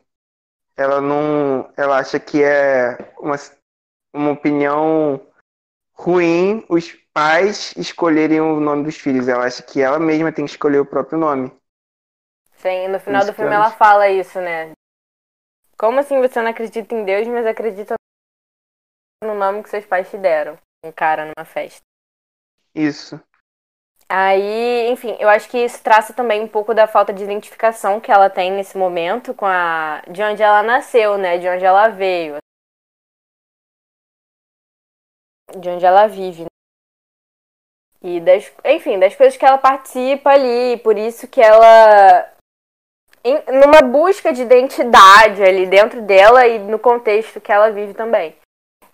Ela 0.75 0.99
não. 0.99 1.71
Ela 1.77 1.99
acha 1.99 2.19
que 2.19 2.43
é 2.43 2.97
uma, 3.19 3.35
uma 4.13 4.31
opinião 4.31 5.21
ruim 5.93 6.65
os 6.67 6.91
pais 7.13 7.73
escolherem 7.77 8.41
o 8.41 8.59
nome 8.59 8.83
dos 8.83 8.97
filhos. 8.97 9.27
Ela 9.27 9.45
acha 9.45 9.63
que 9.63 9.81
ela 9.81 9.99
mesma 9.99 10.31
tem 10.31 10.45
que 10.45 10.51
escolher 10.51 10.79
o 10.79 10.85
próprio 10.85 11.17
nome. 11.17 11.51
Sim, 12.57 12.87
no 12.87 12.99
final 12.99 13.25
do 13.25 13.33
filme 13.33 13.53
ela 13.53 13.71
fala 13.71 14.09
isso, 14.09 14.39
né? 14.41 14.71
Como 15.77 15.99
assim 15.99 16.19
você 16.19 16.41
não 16.41 16.49
acredita 16.49 16.95
em 16.95 17.05
Deus, 17.05 17.27
mas 17.27 17.45
acredita 17.45 17.95
no 19.25 19.35
nome 19.35 19.63
que 19.63 19.69
seus 19.69 19.85
pais 19.85 20.09
te 20.09 20.17
deram? 20.17 20.57
Um 20.83 20.91
cara 20.91 21.25
numa 21.25 21.45
festa. 21.45 21.81
Isso. 22.73 23.19
Aí, 24.07 24.87
enfim, 24.89 25.17
eu 25.19 25.27
acho 25.27 25.49
que 25.49 25.57
isso 25.57 25.81
traça 25.81 26.13
também 26.13 26.41
um 26.41 26.47
pouco 26.47 26.73
da 26.73 26.85
falta 26.87 27.11
de 27.11 27.23
identificação 27.23 27.99
que 27.99 28.11
ela 28.11 28.29
tem 28.29 28.51
nesse 28.51 28.77
momento 28.77 29.33
com 29.33 29.45
a 29.45 30.03
de 30.07 30.21
onde 30.21 30.43
ela 30.43 30.61
nasceu, 30.61 31.17
né? 31.17 31.37
De 31.39 31.47
onde 31.49 31.65
ela 31.65 31.87
veio. 31.89 32.37
De 35.57 35.69
onde 35.69 35.85
ela 35.85 36.07
vive. 36.07 36.43
né? 36.43 36.47
E 38.03 38.19
das, 38.19 38.51
enfim, 38.63 38.99
das 38.99 39.15
coisas 39.15 39.35
que 39.35 39.45
ela 39.45 39.57
participa 39.57 40.29
ali, 40.29 40.77
por 40.83 40.95
isso 40.97 41.27
que 41.27 41.41
ela 41.41 42.31
em- 43.23 43.43
numa 43.59 43.81
busca 43.81 44.31
de 44.31 44.43
identidade 44.43 45.41
ali 45.43 45.65
dentro 45.65 46.01
dela 46.03 46.45
e 46.45 46.59
no 46.59 46.77
contexto 46.77 47.41
que 47.41 47.51
ela 47.51 47.71
vive 47.71 47.95
também. 47.95 48.35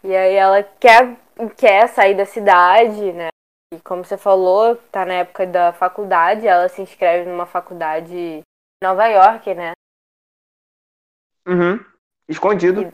E 0.03 0.15
aí 0.15 0.33
ela 0.33 0.63
quer 0.63 1.17
quer 1.57 1.87
sair 1.87 2.15
da 2.15 2.25
cidade, 2.25 3.13
né? 3.13 3.29
E 3.73 3.79
como 3.81 4.03
você 4.03 4.17
falou, 4.17 4.75
tá 4.91 5.05
na 5.05 5.13
época 5.15 5.47
da 5.47 5.71
faculdade, 5.71 6.45
ela 6.45 6.67
se 6.67 6.81
inscreve 6.81 7.29
numa 7.29 7.45
faculdade 7.45 8.13
em 8.13 8.43
Nova 8.83 9.07
York, 9.07 9.53
né? 9.53 9.71
Uhum. 11.47 11.83
Escondido. 12.27 12.93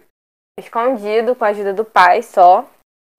Escondido, 0.59 1.35
com 1.35 1.45
a 1.45 1.49
ajuda 1.49 1.73
do 1.73 1.83
pai 1.83 2.21
só. 2.21 2.67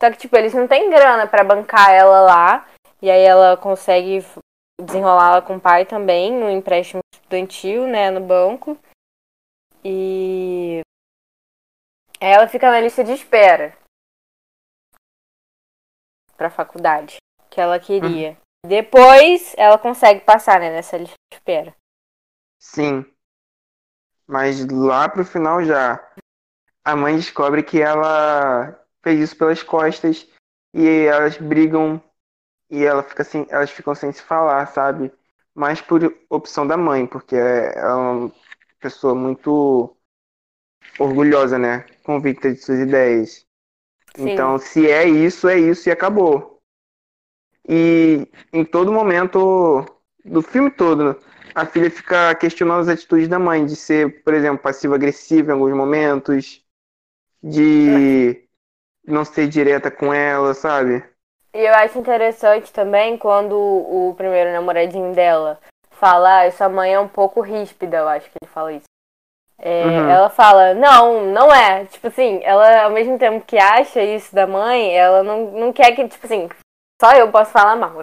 Só 0.01 0.11
que, 0.11 0.19
tipo, 0.19 0.37
eles 0.37 0.55
não 0.55 0.69
têm 0.69 0.89
grana 0.89 1.27
pra 1.27 1.45
bancar 1.45 1.91
ela 1.91 2.21
lá. 2.21 2.69
E 3.03 3.11
aí 3.11 3.23
ela 3.23 3.57
consegue 3.57 4.25
desenrolar 4.81 5.43
com 5.43 5.57
o 5.57 5.61
pai 5.61 5.85
também, 5.85 6.33
um 6.33 6.51
empréstimo 6.51 7.01
estudantil, 7.13 7.87
né, 7.87 8.11
no 8.11 8.21
banco. 8.21 8.79
E 9.85 10.81
ela 12.21 12.49
fica 12.49 12.71
na 12.71 12.81
lista 12.81 13.05
de 13.05 13.13
espera 13.13 13.77
pra 16.37 16.51
faculdade 16.51 17.17
que 17.51 17.61
ela 17.61 17.79
queria. 17.81 18.37
Depois 18.67 19.55
ela 19.57 19.79
consegue 19.79 20.21
passar, 20.21 20.61
né, 20.61 20.71
nessa 20.71 20.97
lista 20.97 21.17
de 21.31 21.37
espera. 21.37 21.75
Sim. 22.59 23.05
Mas 24.27 24.67
lá 24.71 25.09
pro 25.09 25.25
final 25.25 25.65
já. 25.65 26.05
A 26.85 26.97
mãe 26.97 27.17
descobre 27.17 27.63
que 27.63 27.81
ela 27.81 28.79
fez 29.03 29.21
isso 29.21 29.37
pelas 29.37 29.63
costas 29.63 30.27
e 30.73 30.87
elas 31.07 31.37
brigam 31.37 32.03
e 32.71 32.85
ela 32.85 33.03
fica 33.03 33.23
assim, 33.23 33.47
elas 33.49 33.71
ficam 33.71 33.95
sem 33.95 34.13
se 34.13 34.23
falar, 34.23 34.67
sabe? 34.67 35.13
Mas 35.55 35.81
por 35.81 36.01
opção 36.31 36.67
da 36.67 36.77
mãe, 36.77 37.07
porque 37.07 37.37
é 37.37 37.87
uma 37.87 38.33
pessoa 38.79 39.15
muito 39.15 39.97
orgulhosa, 40.99 41.59
né? 41.59 41.85
Convicta 42.03 42.53
de 42.53 42.59
suas 42.59 42.81
ideias. 42.81 43.47
Sim. 44.17 44.31
Então, 44.31 44.59
se 44.59 44.91
é 44.91 45.09
isso, 45.09 45.49
é 45.49 45.59
isso 45.59 45.89
e 45.89 45.93
acabou. 45.93 46.61
E 47.69 48.27
em 48.53 48.65
todo 48.65 48.93
momento 48.93 49.85
do 50.25 50.43
filme 50.43 50.71
todo, 50.71 51.17
a 51.55 51.67
filha 51.67 51.91
fica 51.91 52.35
questionando 52.35 52.81
as 52.81 52.89
atitudes 52.89 53.29
da 53.29 53.39
mãe, 53.39 53.67
de 53.67 53.77
ser, 53.77 54.23
por 54.23 54.35
exemplo, 54.35 54.63
passivo-agressiva 54.63 55.51
em 55.51 55.55
alguns 55.55 55.75
momentos, 55.75 56.65
de 57.43 58.49
não 59.07 59.25
ser 59.25 59.49
direta 59.49 59.91
com 59.91 60.13
ela, 60.13 60.55
sabe? 60.55 61.05
E 61.55 61.61
eu 61.65 61.75
acho 61.75 61.99
interessante 61.99 62.73
também 62.73 63.17
quando 63.17 63.55
o 63.55 64.15
primeiro 64.17 64.53
namoradinho 64.53 65.15
dela 65.15 65.59
fala, 65.91 66.43
ah, 66.43 66.51
sua 66.51 66.69
mãe 66.69 66.95
é 66.95 67.01
um 67.01 67.09
pouco 67.09 67.41
ríspida, 67.41 67.99
eu 67.99 68.09
acho 68.09 68.27
que 68.27 68.37
ele 68.41 68.51
fala 68.51 68.73
isso. 68.73 68.85
É, 69.61 69.85
Uhum. 69.85 70.11
Ela 70.11 70.31
fala, 70.31 70.75
não, 70.75 71.27
não 71.33 71.53
é. 71.53 71.85
Tipo 71.87 72.07
assim, 72.07 72.41
ela 72.45 72.85
ao 72.85 72.91
mesmo 72.91 73.19
tempo 73.19 73.45
que 73.45 73.59
acha 73.59 74.03
isso 74.03 74.35
da 74.35 74.47
mãe, 74.47 74.97
ela 74.97 75.23
não, 75.23 75.51
não 75.51 75.73
quer 75.73 75.93
que, 75.93 76.07
tipo 76.07 76.25
assim, 76.25 76.49
só 77.01 77.13
eu 77.15 77.31
posso 77.31 77.51
falar 77.51 77.77
mal. 77.77 78.03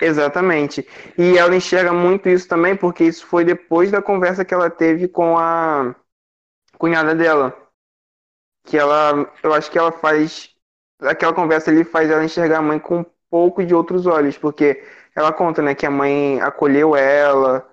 Exatamente. 0.00 0.86
E 1.16 1.38
ela 1.38 1.56
enxerga 1.56 1.92
muito 1.92 2.28
isso 2.28 2.46
também, 2.46 2.76
porque 2.76 3.04
isso 3.04 3.26
foi 3.26 3.44
depois 3.44 3.90
da 3.90 4.02
conversa 4.02 4.44
que 4.44 4.52
ela 4.52 4.68
teve 4.68 5.08
com 5.08 5.38
a 5.38 5.94
cunhada 6.78 7.14
dela. 7.14 7.56
Que 8.66 8.76
ela, 8.76 9.30
eu 9.42 9.54
acho 9.54 9.70
que 9.70 9.78
ela 9.78 9.92
faz, 9.92 10.50
aquela 11.00 11.32
conversa 11.32 11.70
ali 11.70 11.84
faz 11.84 12.10
ela 12.10 12.24
enxergar 12.24 12.58
a 12.58 12.62
mãe 12.62 12.78
com 12.78 12.98
um 12.98 13.06
pouco 13.30 13.64
de 13.64 13.74
outros 13.74 14.06
olhos, 14.06 14.36
porque 14.36 14.82
ela 15.14 15.32
conta, 15.32 15.62
né, 15.62 15.74
que 15.74 15.86
a 15.86 15.90
mãe 15.90 16.40
acolheu 16.42 16.94
ela, 16.94 17.66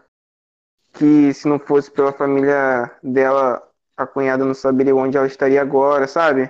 que 0.93 1.33
se 1.33 1.47
não 1.47 1.59
fosse 1.59 1.91
pela 1.91 2.13
família 2.13 2.91
dela, 3.01 3.67
a 3.97 4.05
cunhada 4.05 4.45
não 4.45 4.53
saberia 4.53 4.95
onde 4.95 5.17
ela 5.17 5.27
estaria 5.27 5.61
agora, 5.61 6.07
sabe? 6.07 6.43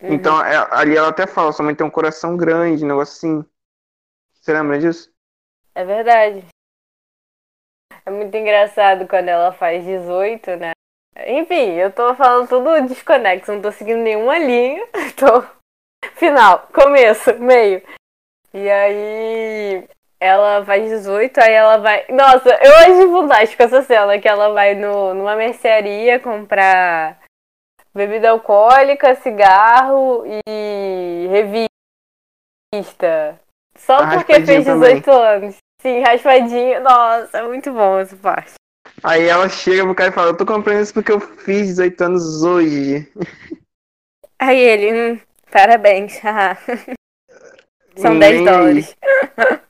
Uhum. 0.00 0.12
Então, 0.14 0.44
é- 0.44 0.68
ali 0.72 0.96
ela 0.96 1.08
até 1.08 1.26
fala, 1.26 1.52
sua 1.52 1.64
mãe 1.64 1.74
tem 1.74 1.86
um 1.86 1.90
coração 1.90 2.36
grande, 2.36 2.84
um 2.84 2.88
negócio 2.88 3.14
assim. 3.16 3.44
Você 4.34 4.52
lembra 4.52 4.78
disso? 4.78 5.10
É 5.74 5.84
verdade. 5.84 6.44
É 8.04 8.10
muito 8.10 8.36
engraçado 8.36 9.08
quando 9.08 9.28
ela 9.28 9.52
faz 9.52 9.84
18, 9.84 10.54
né? 10.56 10.72
Enfim, 11.26 11.72
eu 11.72 11.90
tô 11.90 12.14
falando 12.14 12.48
tudo 12.48 12.86
desconexo, 12.86 13.52
não 13.52 13.62
tô 13.62 13.72
seguindo 13.72 14.02
nenhuma 14.02 14.38
linha. 14.38 14.86
Tô. 15.16 15.42
Final, 16.14 16.68
começo, 16.68 17.34
meio. 17.40 17.82
E 18.52 18.70
aí. 18.70 19.88
Ela 20.26 20.64
faz 20.64 20.88
18, 20.88 21.38
aí 21.38 21.52
ela 21.52 21.78
vai. 21.78 22.04
Nossa, 22.10 22.48
eu 22.48 22.74
acho 22.76 23.12
fantástico 23.12 23.62
essa 23.62 23.82
cena, 23.82 24.18
que 24.18 24.28
ela 24.28 24.52
vai 24.52 24.74
no, 24.74 25.14
numa 25.14 25.36
mercearia 25.36 26.20
comprar 26.20 27.18
bebida 27.94 28.30
alcoólica, 28.30 29.14
cigarro 29.14 30.24
e 30.46 31.28
revista. 31.30 31.68
Só 33.78 34.06
porque 34.10 34.44
fez 34.44 34.64
também. 34.64 35.00
18 35.00 35.10
anos. 35.10 35.56
Sim, 35.80 36.00
raspadinho. 36.00 36.82
Nossa, 36.82 37.38
é 37.38 37.42
muito 37.42 37.72
bom 37.72 37.98
essa 37.98 38.16
parte. 38.16 38.54
Aí 39.02 39.28
ela 39.28 39.48
chega 39.48 39.84
pro 39.84 39.94
cara 39.94 40.10
e 40.10 40.12
fala, 40.12 40.28
eu 40.28 40.36
tô 40.36 40.46
comprando 40.46 40.82
isso 40.82 40.94
porque 40.94 41.12
eu 41.12 41.20
fiz 41.20 41.68
18 41.68 42.00
anos 42.02 42.42
hoje. 42.42 43.10
Aí 44.38 44.58
ele, 44.58 45.14
hum, 45.14 45.20
Parabéns. 45.50 46.20
São 47.96 48.18
10 48.18 48.44
dólares. 48.44 48.96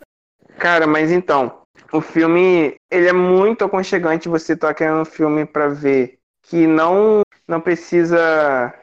Cara, 0.59 0.87
mas 0.87 1.11
então, 1.11 1.63
o 1.93 2.01
filme, 2.01 2.75
ele 2.91 3.09
é 3.09 3.13
muito 3.13 3.65
aconchegante, 3.65 4.29
você 4.29 4.57
tá 4.57 4.73
querendo 4.73 5.01
um 5.01 5.05
filme 5.05 5.45
para 5.45 5.69
ver 5.69 6.19
que 6.43 6.67
não 6.67 7.23
não 7.49 7.61
precisa 7.61 8.75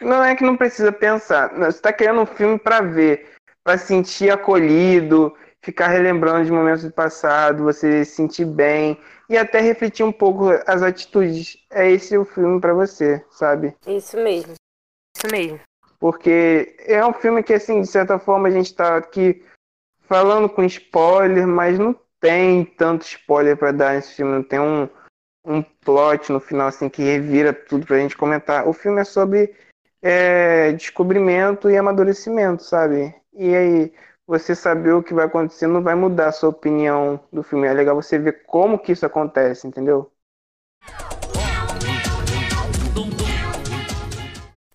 não 0.00 0.22
é 0.22 0.34
que 0.34 0.44
não 0.44 0.56
precisa 0.56 0.92
pensar, 0.92 1.54
você 1.54 1.80
tá 1.80 1.92
querendo 1.92 2.20
um 2.20 2.26
filme 2.26 2.58
para 2.58 2.80
ver, 2.80 3.30
para 3.64 3.78
sentir 3.78 4.30
acolhido, 4.30 5.34
ficar 5.62 5.88
relembrando 5.88 6.44
de 6.44 6.52
momentos 6.52 6.82
do 6.82 6.90
passado, 6.90 7.62
você 7.62 8.04
se 8.04 8.16
sentir 8.16 8.44
bem 8.44 8.98
e 9.28 9.38
até 9.38 9.60
refletir 9.60 10.04
um 10.04 10.12
pouco 10.12 10.50
as 10.66 10.82
atitudes. 10.82 11.56
É 11.70 11.90
esse 11.90 12.18
o 12.18 12.24
filme 12.24 12.60
para 12.60 12.74
você, 12.74 13.24
sabe? 13.30 13.74
Isso 13.86 14.16
mesmo. 14.16 14.54
Isso 15.16 15.26
mesmo. 15.30 15.60
Porque 16.00 16.74
é 16.80 17.04
um 17.06 17.12
filme 17.12 17.42
que, 17.44 17.54
assim, 17.54 17.80
de 17.80 17.86
certa 17.86 18.18
forma, 18.18 18.48
a 18.48 18.50
gente 18.50 18.74
tá 18.74 18.96
aqui 18.96 19.42
falando 20.12 20.46
com 20.46 20.62
spoiler, 20.64 21.46
mas 21.46 21.78
não 21.78 21.98
tem 22.20 22.66
tanto 22.66 23.06
spoiler 23.06 23.56
para 23.56 23.72
dar 23.72 23.94
nesse 23.94 24.12
filme. 24.12 24.30
Não 24.30 24.42
tem 24.42 24.60
um, 24.60 24.86
um 25.42 25.62
plot 25.62 26.30
no 26.30 26.38
final, 26.38 26.68
assim, 26.68 26.90
que 26.90 27.02
revira 27.02 27.50
tudo 27.50 27.86
pra 27.86 27.96
gente 27.96 28.14
comentar. 28.14 28.68
O 28.68 28.74
filme 28.74 29.00
é 29.00 29.04
sobre 29.04 29.54
é, 30.02 30.72
descobrimento 30.72 31.70
e 31.70 31.78
amadurecimento, 31.78 32.62
sabe? 32.62 33.14
E 33.32 33.54
aí, 33.54 33.94
você 34.26 34.54
saber 34.54 34.92
o 34.92 35.02
que 35.02 35.14
vai 35.14 35.24
acontecer 35.24 35.66
não 35.66 35.82
vai 35.82 35.94
mudar 35.94 36.26
a 36.26 36.32
sua 36.32 36.50
opinião 36.50 37.18
do 37.32 37.42
filme. 37.42 37.66
É 37.66 37.72
legal 37.72 37.96
você 37.96 38.18
ver 38.18 38.42
como 38.44 38.78
que 38.78 38.92
isso 38.92 39.06
acontece, 39.06 39.66
entendeu? 39.66 40.12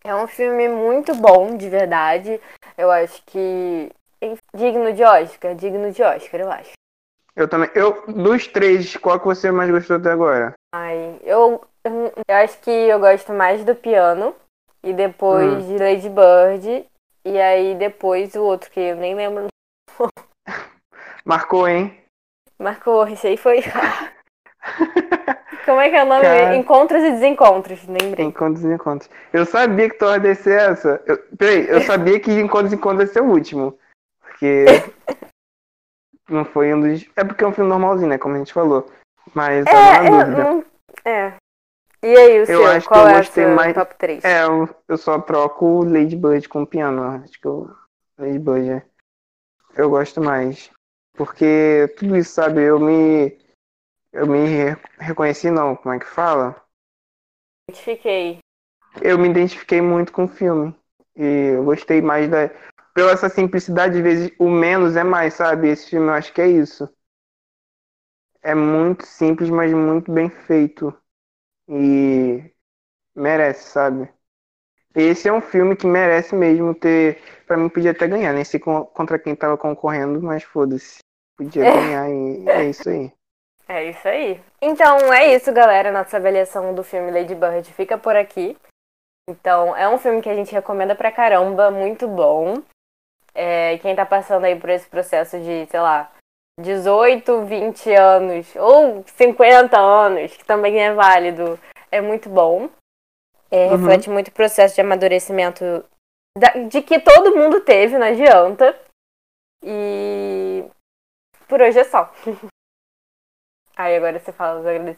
É 0.04 0.15
um 0.15 0.26
filme 0.26 0.67
muito 0.67 1.13
bom, 1.13 1.56
de 1.56 1.69
verdade. 1.69 2.41
Eu 2.76 2.89
acho 2.89 3.21
que 3.28 3.91
digno 4.56 4.93
de 4.93 5.03
Oscar, 5.03 5.56
digno 5.56 5.91
de 5.91 6.03
Oscar, 6.03 6.39
eu 6.39 6.51
acho. 6.51 6.71
Eu 7.36 7.47
também. 7.47 7.69
Eu 7.75 8.03
dos 8.08 8.47
três, 8.47 8.95
qual 8.97 9.19
que 9.19 9.25
você 9.25 9.51
mais 9.51 9.69
gostou 9.69 9.97
até 9.97 10.12
agora? 10.12 10.53
Ai, 10.73 11.19
eu 11.23 11.62
eu 11.84 12.36
acho 12.36 12.60
que 12.60 12.71
eu 12.71 12.99
gosto 12.99 13.32
mais 13.32 13.63
do 13.63 13.73
piano 13.73 14.36
e 14.84 14.93
depois 14.93 15.63
hum. 15.63 15.67
de 15.67 15.77
Lady 15.77 16.10
Bird 16.10 16.86
e 17.23 17.39
aí 17.39 17.75
depois 17.75 18.36
o 18.36 18.43
outro 18.43 18.69
que 18.71 18.80
eu 18.80 18.95
nem 18.95 19.15
lembro. 19.15 19.47
Marcou, 21.23 21.67
hein? 21.67 21.97
Marcou, 22.60 23.08
esse 23.08 23.27
aí 23.27 23.38
foi. 23.38 23.63
Como 25.65 25.82
é 25.82 25.89
que 25.89 25.95
é 25.95 26.03
o 26.03 26.08
nome? 26.08 26.21
Cara... 26.21 26.56
Encontros 26.56 27.03
e 27.03 27.12
desencontros, 27.12 27.86
lembrei. 27.88 28.25
Encontros 28.25 28.62
e 28.62 28.67
desencontros. 28.67 29.10
Eu 29.34 29.45
sabia 29.45 29.89
que 29.89 29.97
tu 29.97 30.06
ia 30.06 30.19
descer 30.19 30.58
essa. 30.58 31.01
Eu... 31.06 31.17
Peraí, 31.38 31.67
eu 31.67 31.82
sabia 31.84 32.19
que 32.19 32.32
Encontros 32.32 32.71
e 32.71 32.75
Encontros 32.75 33.10
ia 33.10 33.13
ser 33.13 33.21
o 33.21 33.30
último. 33.30 33.77
Porque. 34.38 34.65
não 36.30 36.45
foi 36.45 36.73
um 36.73 36.82
dos. 36.82 37.06
É 37.15 37.23
porque 37.23 37.43
é 37.43 37.47
um 37.47 37.54
filme 37.54 37.69
normalzinho, 37.69 38.10
né? 38.10 38.17
Como 38.17 38.36
a 38.36 38.38
gente 38.38 38.54
falou. 38.54 38.88
Mas 39.34 39.65
é, 39.65 39.71
tava 39.71 40.10
na 40.10 40.23
dúvida. 40.23 40.43
Não... 40.43 40.65
É. 41.04 41.34
E 42.04 42.15
aí, 42.15 42.41
o 42.41 42.45
seu? 42.45 42.62
Eu 42.62 42.67
acho 42.67 42.88
Qual 42.88 43.06
que 43.06 43.12
eu 43.12 43.15
é 43.15 43.17
gostei 43.17 43.45
mais. 43.47 43.73
top 43.73 43.95
3? 43.97 44.23
É, 44.23 44.43
eu, 44.43 44.69
eu 44.88 44.97
só 44.97 45.19
troco 45.19 45.84
Lady 45.84 46.15
Bird 46.15 46.47
com 46.47 46.62
o 46.62 46.67
piano. 46.67 47.02
Acho 47.23 47.39
que 47.39 47.47
eu. 47.47 47.76
Lady 48.17 48.39
Bird, 48.39 48.69
é. 48.69 48.86
Eu 49.76 49.89
gosto 49.89 50.21
mais. 50.21 50.69
Porque 51.15 51.93
tudo 51.97 52.15
isso, 52.15 52.32
sabe, 52.34 52.62
eu 52.62 52.80
me. 52.80 53.38
Eu 54.13 54.28
me 54.28 54.76
reconheci, 55.00 55.50
não, 55.52 55.76
como 55.76 55.93
é 55.93 56.00
que 56.00 56.06
fala? 56.06 56.56
Identifiquei. 57.69 58.39
Eu 59.02 59.17
me 59.17 59.30
identifiquei 59.30 59.82
muito 59.82 60.12
com 60.12 60.26
o 60.26 60.30
filme. 60.30 60.73
E 61.15 61.54
eu 61.56 61.63
gostei 61.63 62.02
mais 62.02 62.30
da. 62.30 62.50
Pela 62.98 63.12
essa 63.12 63.30
simplicidade, 63.30 63.98
às 63.98 64.04
vezes 64.04 64.32
o 64.40 64.50
menos 64.50 64.96
é 64.96 65.04
mais, 65.04 65.36
sabe? 65.36 65.68
Esse 65.68 65.88
filme 65.88 66.08
eu 66.08 66.14
acho 66.14 66.34
que 66.34 66.42
é 66.42 66.48
isso. 66.48 66.92
É 68.42 68.56
muito 68.56 69.06
simples, 69.06 69.52
mas 69.52 69.72
muito 69.72 70.12
bem 70.12 70.32
feito 70.32 70.92
e 71.70 72.44
merece, 73.16 73.70
sabe? 73.70 74.10
Esse 74.96 75.28
é 75.28 75.32
um 75.32 75.42
filme 75.42 75.76
que 75.76 75.86
merece 75.86 76.34
mesmo 76.34 76.74
ter. 76.74 77.22
Pra 77.46 77.56
mim, 77.56 77.70
podia 77.70 77.92
até 77.92 78.08
ganhar, 78.08 78.34
nem 78.34 78.44
sei 78.44 78.60
contra 78.60 79.20
quem 79.20 79.36
tava 79.36 79.60
concorrendo, 79.60 80.20
mas 80.20 80.42
foda-se. 80.42 80.98
Podia 81.38 81.68
é. 81.68 81.72
ganhar 81.72 82.10
e 82.10 82.50
é 82.50 82.64
isso 82.66 82.90
aí. 82.90 83.14
É 83.70 83.90
isso 83.90 84.08
aí. 84.08 84.42
Então 84.62 85.14
é 85.14 85.36
isso, 85.36 85.52
galera. 85.52 85.92
Nossa 85.92 86.16
avaliação 86.16 86.74
do 86.74 86.86
filme 86.86 87.12
Lady 87.12 87.36
Bird 87.36 87.70
fica 87.74 87.98
por 87.98 88.16
aqui. 88.16 88.58
Então, 89.30 89.76
é 89.76 89.90
um 89.90 89.98
filme 89.98 90.22
que 90.22 90.30
a 90.30 90.36
gente 90.36 90.54
recomenda 90.54 90.96
pra 90.96 91.12
caramba, 91.12 91.70
muito 91.70 92.08
bom. 92.08 92.64
É, 93.39 93.78
quem 93.78 93.95
tá 93.95 94.04
passando 94.04 94.45
aí 94.45 94.60
por 94.60 94.69
esse 94.69 94.89
processo 94.89 95.38
de, 95.39 95.67
sei 95.67 95.80
lá, 95.80 96.12
18, 96.60 97.45
20 97.45 97.93
anos 97.93 98.56
ou 98.56 99.04
50 99.06 99.78
anos, 99.78 100.36
que 100.36 100.43
também 100.43 100.80
é 100.80 100.91
válido, 100.91 101.60
é 101.91 102.02
muito 102.02 102.30
bom. 102.30 102.67
É, 103.52 103.67
uhum. 103.67 103.78
Reflete 103.78 104.10
muito 104.10 104.30
o 104.30 104.34
processo 104.34 104.73
de 104.73 104.82
amadurecimento 104.82 105.63
da, 106.36 106.50
de 106.67 106.82
que 106.82 107.00
todo 107.00 107.36
mundo 107.36 107.62
teve, 107.62 107.97
não 107.97 108.08
adianta. 108.08 108.76
E 109.63 110.65
por 111.47 111.62
hoje 111.62 111.80
é 111.80 111.84
só. 111.84 112.12
Aí 113.78 113.95
agora 113.95 114.19
você 114.19 114.32
fala 114.32 114.60
os 114.60 114.65
agradecimentos. 114.65 114.97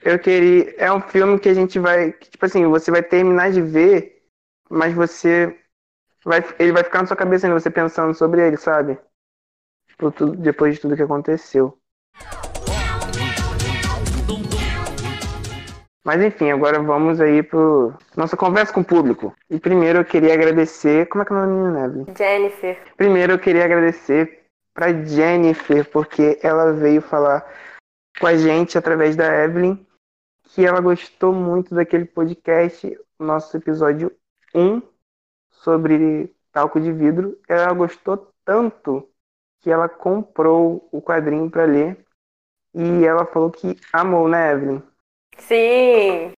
Eu 0.00 0.18
queria. 0.20 0.76
É 0.76 0.92
um 0.92 1.00
filme 1.00 1.40
que 1.40 1.48
a 1.48 1.54
gente 1.54 1.78
vai. 1.80 2.12
Tipo 2.12 2.46
assim, 2.46 2.64
você 2.66 2.90
vai 2.90 3.02
terminar 3.02 3.50
de 3.50 3.60
ver, 3.60 4.22
mas 4.70 4.94
você. 4.94 5.60
Vai, 6.26 6.44
ele 6.58 6.72
vai 6.72 6.82
ficar 6.82 7.02
na 7.02 7.06
sua 7.06 7.16
cabeça 7.16 7.46
ainda, 7.46 7.58
você 7.58 7.70
pensando 7.70 8.12
sobre 8.12 8.44
ele, 8.44 8.56
sabe? 8.56 8.98
por 9.96 10.12
tudo, 10.12 10.36
depois 10.36 10.74
de 10.74 10.80
tudo 10.80 10.96
que 10.96 11.02
aconteceu. 11.02 11.78
Mas 16.04 16.22
enfim, 16.22 16.50
agora 16.50 16.80
vamos 16.80 17.20
aí 17.20 17.42
pro 17.42 17.94
nossa 18.16 18.36
conversa 18.36 18.72
com 18.72 18.80
o 18.80 18.84
público. 18.84 19.34
E 19.50 19.58
primeiro 19.58 20.00
eu 20.00 20.04
queria 20.04 20.34
agradecer, 20.34 21.06
como 21.06 21.22
é 21.22 21.24
que 21.24 21.32
é 21.32 21.36
o 21.36 21.46
nome 21.46 21.74
da 21.74 21.84
Evelyn? 21.84 22.14
Jennifer. 22.16 22.94
Primeiro 22.96 23.32
eu 23.32 23.38
queria 23.38 23.64
agradecer 23.64 24.44
para 24.72 24.92
Jennifer 25.04 25.88
porque 25.90 26.38
ela 26.42 26.72
veio 26.72 27.00
falar 27.00 27.44
com 28.20 28.26
a 28.26 28.36
gente 28.36 28.78
através 28.78 29.16
da 29.16 29.44
Evelyn 29.44 29.84
que 30.44 30.64
ela 30.64 30.80
gostou 30.80 31.32
muito 31.32 31.74
daquele 31.74 32.04
podcast, 32.04 32.96
nosso 33.18 33.56
episódio 33.56 34.12
1 34.54 34.80
sobre 35.56 36.34
talco 36.52 36.80
de 36.80 36.92
vidro. 36.92 37.38
Ela 37.48 37.72
gostou 37.72 38.32
tanto 38.44 39.08
que 39.60 39.70
ela 39.70 39.88
comprou 39.88 40.88
o 40.92 41.02
quadrinho 41.02 41.50
para 41.50 41.64
ler 41.64 41.98
e 42.74 43.04
ela 43.04 43.26
falou 43.26 43.50
que 43.50 43.76
amou, 43.92 44.28
né, 44.28 44.52
Evelyn? 44.52 44.82
Sim. 45.38 46.32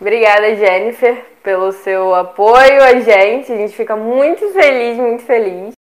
Obrigada, 0.00 0.54
Jennifer, 0.54 1.24
pelo 1.42 1.72
seu 1.72 2.14
apoio 2.14 2.82
a 2.82 3.00
gente. 3.00 3.52
A 3.52 3.56
gente 3.56 3.76
fica 3.76 3.96
muito 3.96 4.52
feliz, 4.52 4.96
muito 4.96 5.24
feliz. 5.24 5.72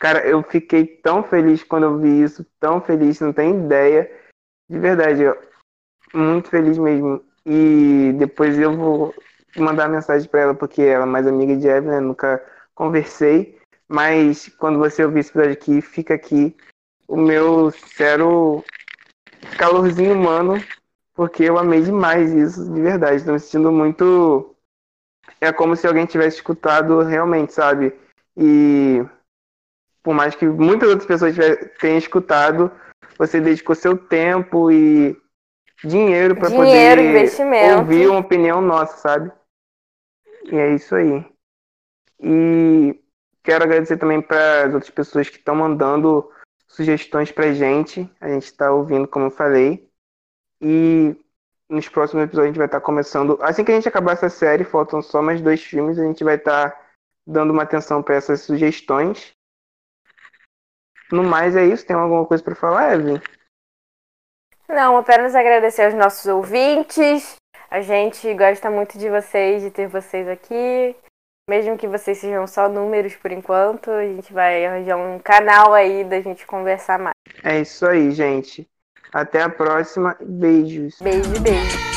Cara, 0.00 0.26
eu 0.26 0.42
fiquei 0.42 0.86
tão 0.86 1.22
feliz 1.22 1.62
quando 1.62 1.84
eu 1.84 1.98
vi 1.98 2.22
isso, 2.22 2.46
tão 2.60 2.80
feliz, 2.80 3.20
não 3.20 3.32
tem 3.32 3.64
ideia. 3.64 4.10
De 4.68 4.78
verdade, 4.78 5.22
eu, 5.22 5.38
muito 6.12 6.48
feliz 6.48 6.78
mesmo. 6.78 7.24
E 7.46 8.12
depois 8.16 8.58
eu 8.58 8.76
vou 8.76 9.14
mandar 9.56 9.88
mensagem 9.88 10.28
para 10.28 10.40
ela, 10.40 10.54
porque 10.54 10.82
ela 10.82 11.04
é 11.04 11.06
mais 11.06 11.26
amiga 11.26 11.56
de 11.56 11.66
Evelyn, 11.66 12.00
nunca 12.00 12.42
conversei. 12.74 13.58
Mas 13.88 14.48
quando 14.58 14.78
você 14.78 15.04
ouvir 15.04 15.20
esse 15.20 15.30
episódio 15.30 15.52
aqui, 15.52 15.80
fica 15.80 16.14
aqui 16.14 16.56
o 17.06 17.16
meu 17.16 17.70
sincero 17.70 18.64
calorzinho 19.58 20.14
humano, 20.14 20.62
porque 21.14 21.44
eu 21.44 21.58
amei 21.58 21.82
demais 21.82 22.32
isso, 22.32 22.72
de 22.72 22.80
verdade. 22.80 23.16
Estou 23.16 23.34
me 23.34 23.40
sentindo 23.40 23.70
muito. 23.70 24.54
É 25.40 25.52
como 25.52 25.76
se 25.76 25.86
alguém 25.86 26.06
tivesse 26.06 26.36
escutado 26.36 27.00
realmente, 27.02 27.52
sabe? 27.52 27.94
E 28.36 29.04
por 30.02 30.14
mais 30.14 30.34
que 30.34 30.46
muitas 30.46 30.88
outras 30.88 31.06
pessoas 31.06 31.34
tenham 31.80 31.98
escutado, 31.98 32.70
você 33.18 33.40
dedicou 33.40 33.74
seu 33.74 33.96
tempo 33.96 34.70
e 34.70 35.16
dinheiro 35.82 36.34
para 36.36 36.50
poder 36.50 36.98
ouvir 37.76 38.08
uma 38.08 38.20
opinião 38.20 38.60
nossa, 38.60 38.96
sabe? 38.96 39.30
E 40.50 40.56
é 40.56 40.74
isso 40.74 40.94
aí. 40.94 41.24
E 42.20 43.04
Quero 43.44 43.62
agradecer 43.62 43.98
também 43.98 44.22
para 44.22 44.64
as 44.64 44.72
outras 44.72 44.90
pessoas 44.90 45.28
que 45.28 45.36
estão 45.36 45.54
mandando 45.54 46.32
sugestões 46.66 47.30
para 47.30 47.52
gente. 47.52 48.10
A 48.18 48.28
gente 48.28 48.44
está 48.44 48.72
ouvindo, 48.72 49.06
como 49.06 49.26
eu 49.26 49.30
falei. 49.30 49.86
E 50.62 51.14
nos 51.68 51.86
próximos 51.86 52.24
episódios 52.24 52.44
a 52.44 52.48
gente 52.48 52.56
vai 52.56 52.66
estar 52.66 52.80
tá 52.80 52.84
começando. 52.84 53.38
Assim 53.42 53.62
que 53.62 53.70
a 53.70 53.74
gente 53.74 53.86
acabar 53.86 54.12
essa 54.12 54.30
série, 54.30 54.64
faltam 54.64 55.02
só 55.02 55.20
mais 55.20 55.42
dois 55.42 55.62
filmes, 55.62 55.98
a 55.98 56.04
gente 56.04 56.24
vai 56.24 56.36
estar 56.36 56.70
tá 56.70 56.90
dando 57.26 57.52
uma 57.52 57.64
atenção 57.64 58.02
para 58.02 58.14
essas 58.14 58.40
sugestões. 58.40 59.34
No 61.12 61.22
mais 61.22 61.54
é 61.54 61.66
isso. 61.66 61.86
Tem 61.86 61.94
alguma 61.94 62.24
coisa 62.24 62.42
para 62.42 62.54
falar, 62.54 62.94
Evelyn? 62.94 63.20
Não, 64.66 64.96
apenas 64.96 65.34
agradecer 65.34 65.84
aos 65.84 65.94
nossos 65.94 66.24
ouvintes. 66.24 67.36
A 67.74 67.80
gente 67.80 68.32
gosta 68.34 68.70
muito 68.70 68.96
de 68.96 69.10
vocês, 69.10 69.60
de 69.60 69.68
ter 69.68 69.88
vocês 69.88 70.28
aqui. 70.28 70.94
Mesmo 71.50 71.76
que 71.76 71.88
vocês 71.88 72.18
sejam 72.18 72.46
só 72.46 72.68
números 72.68 73.16
por 73.16 73.32
enquanto, 73.32 73.90
a 73.90 74.06
gente 74.06 74.32
vai 74.32 74.64
arranjar 74.64 74.96
um 74.96 75.18
canal 75.18 75.74
aí 75.74 76.04
da 76.04 76.20
gente 76.20 76.46
conversar 76.46 77.00
mais. 77.00 77.14
É 77.42 77.60
isso 77.60 77.84
aí, 77.84 78.12
gente. 78.12 78.64
Até 79.12 79.42
a 79.42 79.48
próxima. 79.48 80.16
Beijos. 80.20 81.00
Beijo, 81.00 81.40
beijo. 81.40 81.93